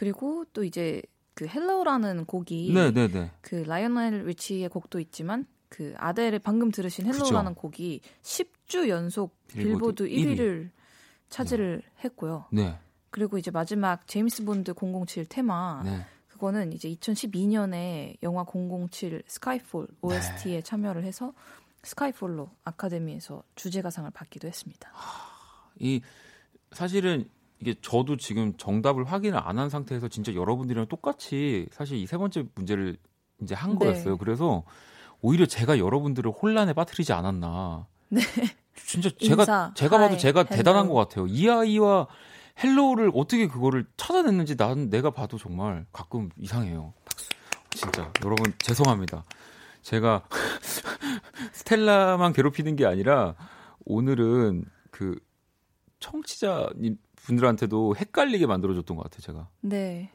[0.00, 1.02] 그리고 또 이제
[1.34, 3.30] 그 Hello라는 곡이 네, 네, 네.
[3.42, 10.08] 그 라이오넬 리치의 곡도 있지만 그 아델의 방금 들으신 Hello라는 곡이 10주 연속 빌보드 빌보드
[10.08, 10.70] 1위를
[11.28, 12.46] 차지를 했고요.
[12.50, 12.78] 네.
[13.10, 16.06] 그리고 이제 마지막 제임스 본드 007 테마 네.
[16.28, 20.62] 그거는 이제 2012년에 영화 007 Skyfall OST에 네.
[20.62, 21.34] 참여를 해서
[21.82, 24.90] Skyfall로 아카데미에서 주제가상을 받기도 했습니다.
[25.78, 26.00] 이
[26.72, 27.28] 사실은
[27.60, 32.44] 이게 저도 지금 정답을 확인을 안 한 상태에서 진짜 여러분들이랑 똑같이 사실 이 세 번째
[32.54, 32.96] 문제를
[33.42, 33.78] 이제 한 네.
[33.78, 34.16] 거였어요.
[34.18, 34.64] 그래서
[35.20, 37.86] 오히려 제가 여러분들을 혼란에 빠뜨리지 않았나.
[38.08, 38.20] 네.
[38.86, 40.56] 진짜 제가 인사, 제가 봐도 Hi, 제가 Hello.
[40.56, 41.26] 대단한 것 같아요.
[41.26, 46.94] 이하이와 Hello를 어떻게 그거를 찾아냈는지 난 내가 봐도 정말 가끔 이상해요.
[47.70, 49.24] 진짜 여러분 죄송합니다.
[49.82, 50.24] 제가
[51.52, 53.34] 스텔라만 괴롭히는 게 아니라
[53.84, 55.18] 오늘은 그
[56.00, 56.70] 청취자
[57.24, 59.20] 분들한테도 헷갈리게 만들어줬던 것 같아요.
[59.20, 59.48] 제가.
[59.60, 60.10] 네.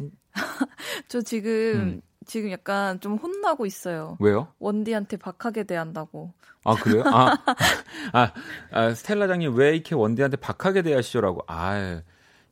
[0.00, 0.10] 음.
[1.08, 4.16] 저 지금 지금 약간 좀 혼나고 있어요.
[4.20, 4.52] 왜요?
[4.58, 6.32] 원디한테 박하게 대한다고.
[6.64, 7.02] 아 그래요?
[7.06, 7.36] 아,
[8.12, 8.32] 아,
[8.70, 11.44] 아 스텔라장님 왜 이렇게 원디한테 박하게 대하시죠라고.
[11.46, 12.02] 아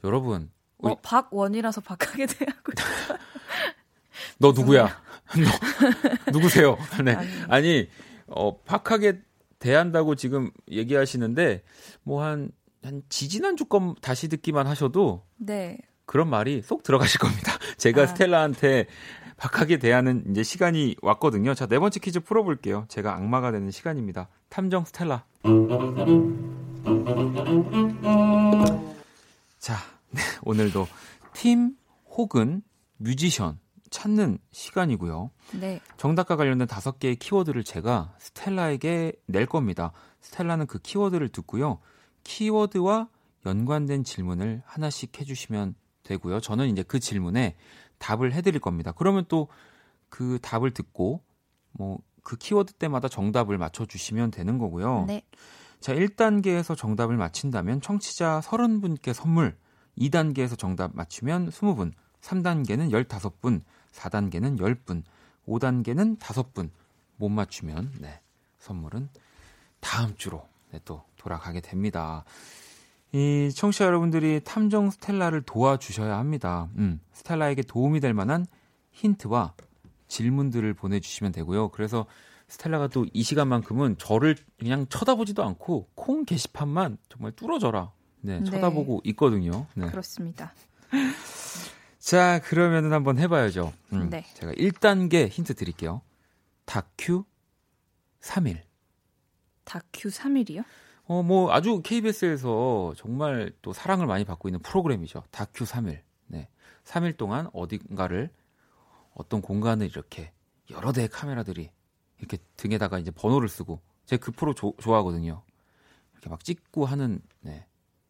[0.05, 2.73] 여러분 우리 어, 박원이라서 박하게 대하고.
[4.39, 5.03] 너 누구야?
[6.27, 6.77] 너 누구세요?
[7.05, 7.15] 네.
[7.15, 7.29] 아니.
[7.49, 7.89] 아니,
[8.27, 9.23] 어, 박하게
[9.59, 11.63] 대한다고 지금 얘기하시는데,
[12.03, 12.51] 뭐 한,
[12.87, 15.77] 한 지지난주 건 다시 듣기만 하셔도 네.
[16.05, 17.53] 그런 말이 쏙 들어가실 겁니다.
[17.79, 18.07] 제가 아.
[18.07, 18.87] 스텔라한테
[19.37, 21.55] 박하게 대하는 이제 시간이 왔거든요.
[21.55, 22.87] 자, 네 번째 퀴즈 풀어볼게요.
[22.89, 24.29] 제가 악마가 되는 시간입니다.
[24.49, 25.25] 탐정 스텔라.
[29.59, 29.75] 자,
[30.11, 30.87] 네, 오늘도
[31.35, 31.73] 팀
[32.09, 32.63] 혹은
[32.99, 33.59] 뮤지션
[33.91, 35.33] 찾는 시간이고요.
[35.61, 35.81] 네.
[35.97, 39.91] 정답과 관련된 다섯 개의 키워드를 제가 스텔라에게 낼 겁니다.
[40.21, 41.81] 스텔라는 그 키워드를 듣고요.
[42.27, 43.09] 키워드와
[43.45, 46.41] 연관된 질문을 하나씩 해주시면 되고요.
[46.41, 47.57] 저는 이제 그 질문에
[47.99, 48.93] 답을 해드릴 겁니다.
[48.93, 49.49] 그러면 또
[50.09, 51.23] 그 답을 듣고
[51.73, 55.05] 뭐 그 키워드 때마다 정답을 맞춰주시면 되는 거고요.
[55.07, 55.23] 네.
[55.79, 59.57] 자, 1단계에서 정답을 맞힌다면 청취자 30분께 선물,
[59.97, 63.63] 2단계에서 정답 맞추면 20분, 3단계는 15분,
[63.93, 65.05] 4단계는 10분,
[65.47, 66.71] 5단계는 5분.
[67.19, 68.21] 못 맞추면 네,
[68.59, 69.09] 선물은
[69.79, 72.25] 다음 주로 네, 또 돌아가게 됩니다.
[73.13, 76.69] 이 청취자 여러분들이 탐정 스텔라를 도와주셔야 합니다.
[76.77, 78.47] 음, 스텔라에게 도움이 될 만한
[78.93, 79.55] 힌트와
[80.09, 81.69] 질문들을 보내주시면 되고요.
[81.71, 82.07] 그래서
[82.49, 87.93] 스텔라가 또 이 시간만큼은 저를 그냥 쳐다보지도 않고 콩 게시판만 정말 뚫어져라.
[88.21, 88.45] 네, 네.
[88.45, 89.67] 쳐다보고 있거든요.
[89.75, 89.87] 네.
[89.87, 90.53] 그렇습니다.
[91.99, 93.73] 자, 그러면은 한번 해봐야죠.
[93.93, 94.25] 음, 네.
[94.35, 96.03] 제가 1단계 힌트 드릴게요.
[96.65, 97.25] 다큐
[98.21, 98.59] 3일.
[99.71, 100.65] 다큐 3일이요?
[101.09, 105.25] 어, 뭐, 아주 KBS에서 정말 또 사랑을 많이 받고 있는 프로그램이죠.
[105.31, 106.01] 다큐 3일.
[106.29, 106.49] 네.
[106.85, 108.31] 3일 동안 어딘가를,
[109.15, 110.33] 어떤 공간을 이렇게
[110.71, 111.71] 여러 대의 카메라들이
[112.19, 115.43] 이렇게 등에다가 이제 번호를 쓰고, 제가 그 프로 조- 좋아하거든요.
[116.13, 117.67] 이렇게 막 찍고 하는, 네.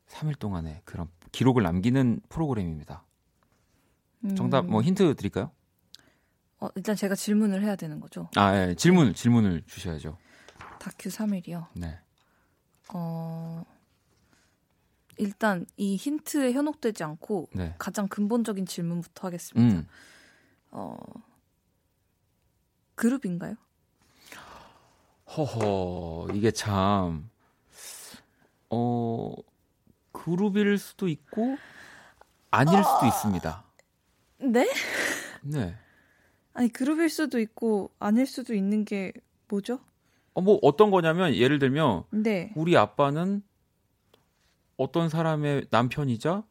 [0.09, 3.05] 3일 동안의 그런 기록을 남기는 프로그램입니다.
[4.37, 5.51] 정답, 음, 뭐 힌트 드릴까요?
[6.61, 8.29] 어, 일단 제가 질문을 해야 되는 거죠.
[8.37, 8.75] 아, 예.
[8.75, 10.17] 질문, 질문을 주셔야죠.
[10.87, 11.67] 다큐 3일이요.
[11.75, 11.99] 네.
[12.95, 13.65] 어,
[15.17, 17.75] 일단 이 힌트에 현혹되지 않고 네.
[17.77, 19.79] 가장 근본적인 질문부터 하겠습니다.
[19.79, 19.89] 음.
[20.71, 20.97] 어,
[22.95, 23.57] 그룹인가요?
[25.37, 27.31] 허허, 이게 참,
[28.71, 29.35] 어,
[30.13, 31.57] 그룹일 수도 있고,
[32.53, 33.65] 아닐 수도 있습니다.
[34.39, 34.73] 네?
[35.43, 35.77] 네.
[36.55, 39.13] 아니 그룹일 수도 있고 아닐 수도 있는 게
[39.49, 39.81] 뭐죠?
[40.37, 42.53] 어, 뭐, 어떤 거냐면, 예를 들면, 네.
[42.57, 43.43] 우리 아빠는
[44.77, 46.45] 어떤 사람의 남편이자,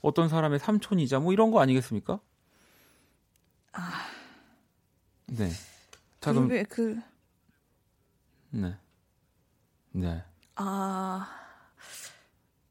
[0.00, 2.20] 어떤 사람의 삼촌이자, 뭐 이런 거 아니겠습니까?
[3.72, 3.80] 아,
[5.26, 5.50] 네.
[6.20, 7.00] 자, 그럼, 그
[8.50, 8.76] 네.
[9.90, 10.22] 네.
[10.54, 11.28] 아,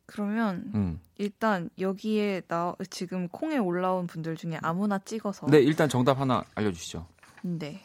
[0.06, 1.02] 그러면 음.
[1.18, 6.72] 일단 여기에 나 지금 콩에 올라온 분들 중에 아무나 찍어서 네, 일단 정답 하나 알려
[6.72, 7.06] 주시죠.
[7.42, 7.84] 네.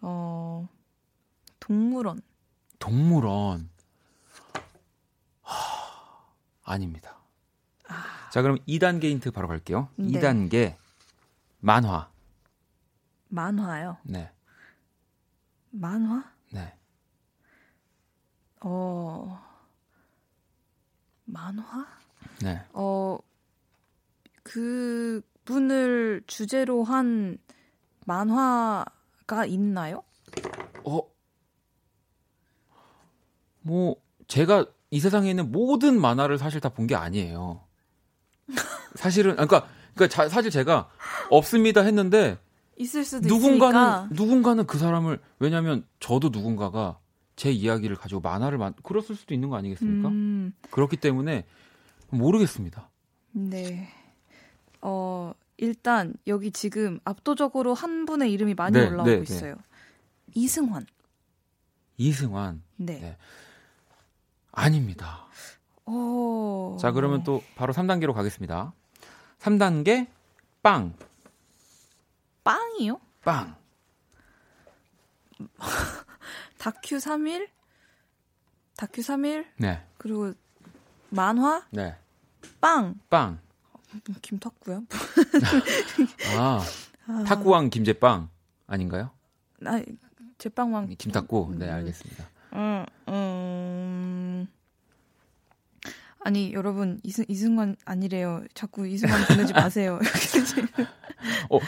[0.00, 0.68] 어,
[1.64, 2.20] 동물원.
[2.78, 3.70] 동물원.
[5.40, 6.26] 하,
[6.62, 7.18] 아닙니다.
[8.30, 9.88] 자, 그럼 2단계 힌트 바로 갈게요.
[9.96, 10.20] 네.
[10.20, 10.76] 2단계
[11.60, 12.10] 만화.
[13.28, 13.96] 만화요.
[14.02, 14.30] 네.
[15.70, 16.30] 만화?
[16.52, 16.76] 네.
[18.60, 19.42] 어,
[21.24, 21.86] 만화?
[22.42, 22.62] 네.
[22.74, 23.18] 어,
[24.42, 27.38] 그 분을 주제로 한
[28.04, 30.02] 만화가 있나요?
[30.84, 31.13] 어.
[33.66, 33.96] 뭐
[34.28, 37.62] 제가 이 세상에 있는 모든 만화를 사실 다 본 게 아니에요.
[38.94, 40.88] 사실은 그러니까 그러니까 자- 사실 제가
[41.30, 42.38] 없습니다 했는데
[42.78, 44.08] 있을 수도 누군가는 있으니까.
[44.12, 46.98] 누군가는 그 사람을 왜냐하면 저도 누군가가
[47.36, 50.08] 제 이야기를 가지고 만화를 만 그랬을 수도 있는 거 아니겠습니까?
[50.08, 51.44] 음, 그렇기 때문에
[52.10, 52.90] 모르겠습니다.
[53.32, 53.88] 네.
[54.82, 59.22] 어, 일단 여기 지금 압도적으로 한 분의 이름이 많이 네, 올라오고 네, 네.
[59.22, 59.56] 있어요.
[60.34, 60.86] 이승환.
[61.96, 63.16] 이승환 네.
[64.56, 64.62] 네.
[64.62, 65.26] 아닙니다.
[65.86, 66.76] 어.
[66.80, 68.72] 자 그러면 또 바로 3단계로 가겠습니다.
[69.40, 70.06] 3단계
[70.62, 70.94] 빵
[72.42, 73.00] 빵이요?
[73.22, 73.56] 빵.
[76.58, 77.48] 다큐 3일?
[78.76, 79.46] 다큐 3일?
[79.56, 79.84] 네.
[79.98, 80.32] 그리고
[81.10, 81.64] 만화?
[81.70, 81.96] 네.
[82.60, 82.98] 빵.
[83.10, 83.38] 빵.
[84.22, 84.84] 김탁구요?
[86.38, 86.64] 아.
[87.26, 88.28] 탁구왕 김제빵
[88.66, 89.10] 아닌가요?
[89.64, 89.82] 아,
[90.38, 90.88] 제빵왕.
[90.98, 91.54] 김탁구.
[91.58, 92.24] 네, 알겠습니다.
[92.54, 93.23] 음, 음.
[96.24, 98.42] 아니 여러분 이승 이승환 아니래요.
[98.54, 100.00] 자꾸 이승환 보내지 마세요.
[101.50, 101.58] 어,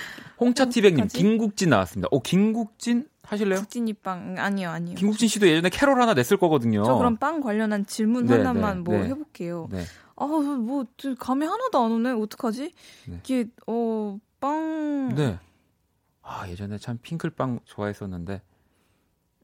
[0.40, 1.08] 홍차티백님?
[1.08, 2.08] 김국진 나왔습니다.
[2.10, 3.58] 어, 김국진 하실래요?
[3.60, 4.94] 국진이빵 음, 아니요 아니요.
[4.96, 6.84] 김국진 씨도 예전에 캐롤 하나 냈을 거거든요.
[6.84, 9.08] 저 그럼 빵 관련한 질문 네, 하나만 네, 뭐 네.
[9.08, 9.68] 해볼게요.
[9.70, 9.84] 네.
[10.16, 10.86] 아뭐
[11.18, 12.10] 감이 하나도 안 오네.
[12.12, 12.72] 어떡하지?
[13.08, 13.20] 네.
[13.22, 15.38] 이게 어 빵 네.
[16.22, 18.42] 아, 예전에 참 핑클빵 좋아했었는데.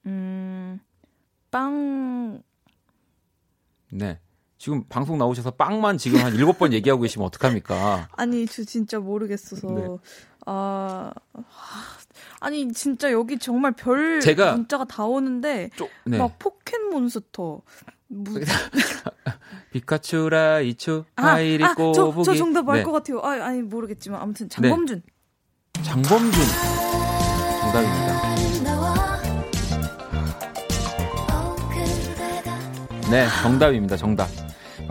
[0.06, 0.78] 음,
[1.50, 2.42] 빵
[3.90, 4.20] 네.
[4.62, 8.06] 지금 방송 나오셔서 빵만 지금 한 일곱 번 얘기하고 계시면 어떡합니까?
[8.12, 9.88] 아니 저 진짜 모르겠어서 네.
[10.46, 11.12] 아
[12.38, 16.16] 아니 진짜 여기 정말 별 제가- 문자가 다 오는데 좀, 네.
[16.16, 17.60] 막 포켓몬스터
[18.06, 18.38] 무...
[19.72, 22.24] 피카츄, 라 이츄, 아, 하이리, 아, 저, 꼬부기.
[22.24, 22.82] 저 정답 알 네.
[22.84, 23.18] 것 같아요.
[23.18, 25.02] 아, 아니 모르겠지만 아무튼 장범준.
[25.82, 26.40] 장범준.
[27.62, 28.32] 정답입니다.
[33.10, 33.96] 네, 정답입니다.
[33.96, 34.28] 정답.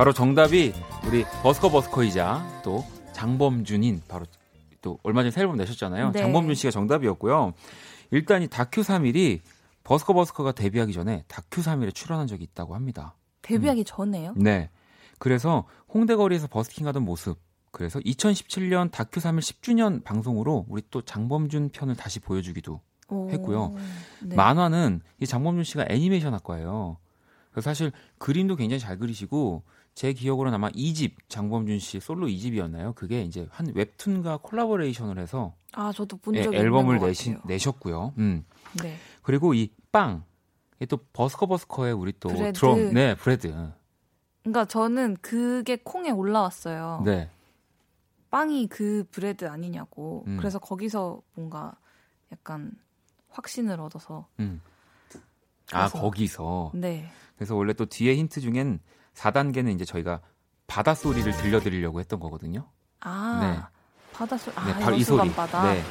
[0.02, 0.74] 바로 정답이
[1.06, 2.84] 우리 버스커 버스커이자 또
[3.14, 4.26] 장범준인 바로
[4.82, 6.14] 또 얼마 전에 새 앨범 내셨잖아요.
[6.14, 6.22] 네.
[6.22, 7.54] 장범준 씨가 정답이었고요.
[8.10, 9.42] 일단 이 다큐 3일이
[9.84, 13.14] 버스커 버스커가 데뷔하기 전에 다큐 3일에 출연한 적이 있다고 합니다.
[13.44, 14.34] 데뷔하기 전에요?
[14.38, 14.72] 네.
[15.20, 17.38] 그래서 홍대거리에서 버스킹 하던 모습.
[17.70, 23.76] 그래서 2017년 다큐 3일 10주년 방송으로 우리 또 장범준 편을 다시 보여주기도 오, 했고요.
[24.24, 24.36] 네.
[24.36, 26.98] 만화는 이 장범준 씨가 애니메이션 학과예요.
[27.52, 29.62] 그래서 사실 그림도 굉장히 잘 그리시고
[29.94, 32.96] 제 기억으로는 아마 2집 장범준 씨 솔로 2집이었나요?
[32.96, 37.44] 그게 이제 한 웹툰과 collaboration을 해서 아 저도 본 예, 적이 앨범을 것 내시, 같아요.
[37.48, 38.14] 내셨고요.
[38.18, 38.46] 음.
[38.82, 38.98] 네.
[39.22, 40.24] 그리고 이 빵.
[40.90, 42.58] 또 버스커 버스커의 우리 또 브래드.
[42.60, 43.54] 드럼, 네, 브래드.
[44.42, 47.04] 그러니까 저는 그게 콩에 올라왔어요.
[47.06, 47.30] 네.
[48.32, 50.24] 빵이 그 브래드 아니냐고.
[50.26, 50.38] 음.
[50.38, 51.76] 그래서 거기서 뭔가
[52.32, 52.72] 약간
[53.30, 54.28] 확신을 얻어서.
[54.40, 54.60] 음.
[55.72, 56.72] 아, 거기서.
[56.74, 57.12] 네.
[57.36, 58.80] 그래서 원래 또 뒤에 힌트 중엔
[59.16, 60.22] 4단계는 이제 저희가
[60.68, 62.68] 바닷소리를 들려드리려고 했던 거거든요.
[63.02, 63.70] 아
[64.14, 64.56] 바닷소리.
[64.56, 65.32] 아 네, 바로 이 소리.
[65.32, 65.74] 바다.
[65.74, 65.82] 네.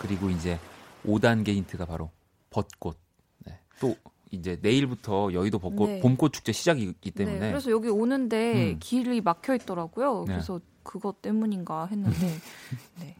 [0.00, 0.58] 그리고 이제
[1.06, 2.10] 5단계 힌트가 바로
[2.50, 2.98] 벚꽃.
[3.46, 3.58] 네.
[3.80, 3.96] 또
[4.30, 6.00] 이제 내일부터 여의도 벚꽃 네.
[6.00, 8.76] 봄꽃 축제 시작이기 때문에 네, 그래서 여기 오는데 음.
[8.78, 10.24] 길이 막혀 있더라고요.
[10.26, 10.34] 네.
[10.34, 12.16] 그래서 그것 때문인가 했는데.
[13.00, 13.16] 네.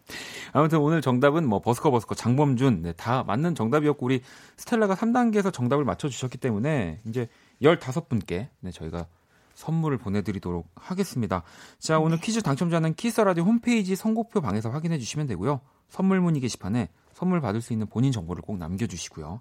[0.53, 4.22] 아무튼 오늘 정답은 뭐 버스커 버스커 장범준 네, 다 맞는 정답이었고 우리
[4.57, 7.29] 스텔라가 3단계에서 정답을 맞춰 주셨기 때문에 이제
[7.63, 9.07] 15분께 네, 저희가
[9.55, 11.43] 선물을 보내드리도록 하겠습니다.
[11.79, 15.61] 자 오늘 퀴즈 당첨자는 키스라디오 홈페이지 선곡표 방에서 확인해 주시면 되고요.
[15.89, 19.41] 선물 문의 게시판에 선물 받을 수 있는 본인 정보를 꼭 남겨주시고요.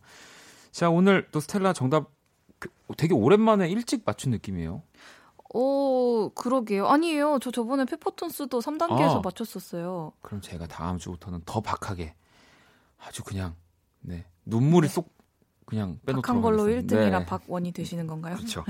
[0.71, 2.09] 자 오늘 또 스텔라 정답
[2.57, 4.81] 그- 되게 오랜만에 일찍 맞춘 느낌이에요.
[5.53, 6.87] 오, 그러게요.
[6.87, 7.37] 아니에요.
[7.41, 9.21] 저 저번에 페퍼톤스도 3단계에서 아.
[9.23, 10.11] 맞췄었어요.
[10.21, 12.15] 그럼 제가 다음 주부터는 더 박하게
[12.97, 13.55] 아주 그냥
[13.99, 15.15] 네 눈물이 쏙
[15.67, 16.95] 그냥 빼놓도록 박한 걸로 하겠습니다.
[16.95, 17.25] 1등이라 네.
[17.25, 18.37] 박원이 되시는 건가요?
[18.37, 18.63] 그렇죠.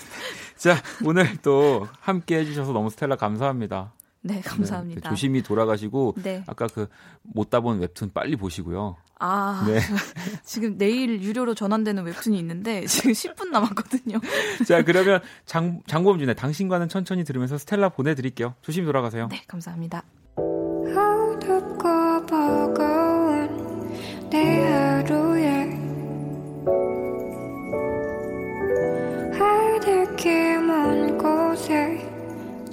[0.56, 3.94] 자 오늘 또 함께 해주셔서 너무 스텔라 감사합니다.
[4.20, 5.08] 네, 네, 감사합니다.
[5.08, 6.44] 조심히 돌아가시고 네.
[6.46, 8.96] 아까 그못 따본 웹툰 빨리 보시고요.
[9.18, 9.80] 아, 네.
[10.44, 14.20] 지금 내일 유료로 전환되는 웹툰이 있는데 지금 10분 남았거든요.
[14.68, 18.54] 자 그러면 장 장범준의 당신과는 천천히 들으면서 스텔라 보내드릴게요.
[18.60, 19.28] 조심히 돌아가세요.
[19.30, 20.02] 네, 감사합니다.
[20.36, 23.94] 어둡고 버거운
[24.30, 25.23] 내 하루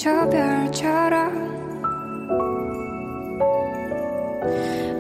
[0.02, 1.62] 저 별처럼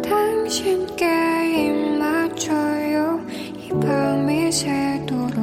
[0.04, 1.06] 당신께
[1.66, 3.20] 입 맞춰요
[3.58, 5.34] 이 밤이 새도록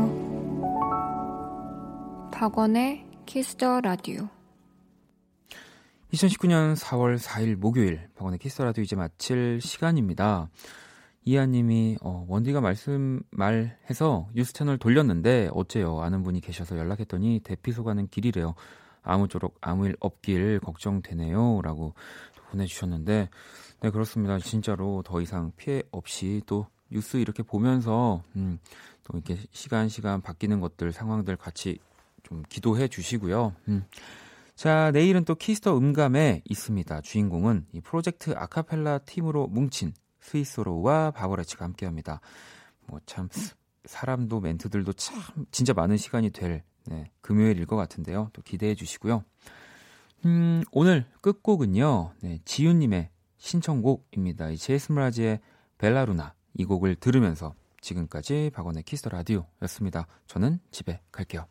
[2.30, 4.28] 박원의 키스 더 라디오
[6.12, 10.50] 2019년 4월 4일 목요일 박원의 키스 라디오 이제 마칠 시간입니다.
[11.24, 16.00] 이하님이 어, 원디가 말씀 말해서 뉴스 채널 돌렸는데 어째요?
[16.00, 18.54] 아는 분이 계셔서 연락했더니 대피 소 가는 길이래요.
[19.03, 21.94] 아무쪼록 아무 일 없길 걱정되네요.라고
[22.51, 23.28] 보내주셨는데
[23.80, 24.38] 네 그렇습니다.
[24.38, 28.59] 진짜로 더 이상 피해 없이 또 뉴스 이렇게 보면서 음,
[29.05, 31.78] 또 이렇게 시간 시간 바뀌는 것들 상황들 같이
[32.22, 33.55] 좀 기도해 주시고요.
[33.68, 33.84] 음.
[34.55, 37.01] 자, 내일은 또 키스 더 음감회 있습니다.
[37.03, 42.20] 주인공은 이 프로젝트 아카펠라 팀으로 뭉친 스윗소로우와 바버렛츠가 함께 합니다.
[42.86, 43.28] 뭐 참
[43.88, 48.30] 사람도 멘트들도 참 진짜 많은 시간이 될 네, 금요일일 것 같은데요.
[48.32, 49.24] 또 기대해 주시고요.
[50.24, 52.12] 음, 오늘 끝곡은요.
[52.20, 54.51] 네, 지윤님의 신청곡입니다.
[54.51, 55.41] 이 제이슨 므라즈의
[55.78, 60.07] Bella Luna 이 곡을 들으면서 지금까지 박원의 키스 더 라디오였습니다.
[60.26, 61.47] 저는 집에 갈게요.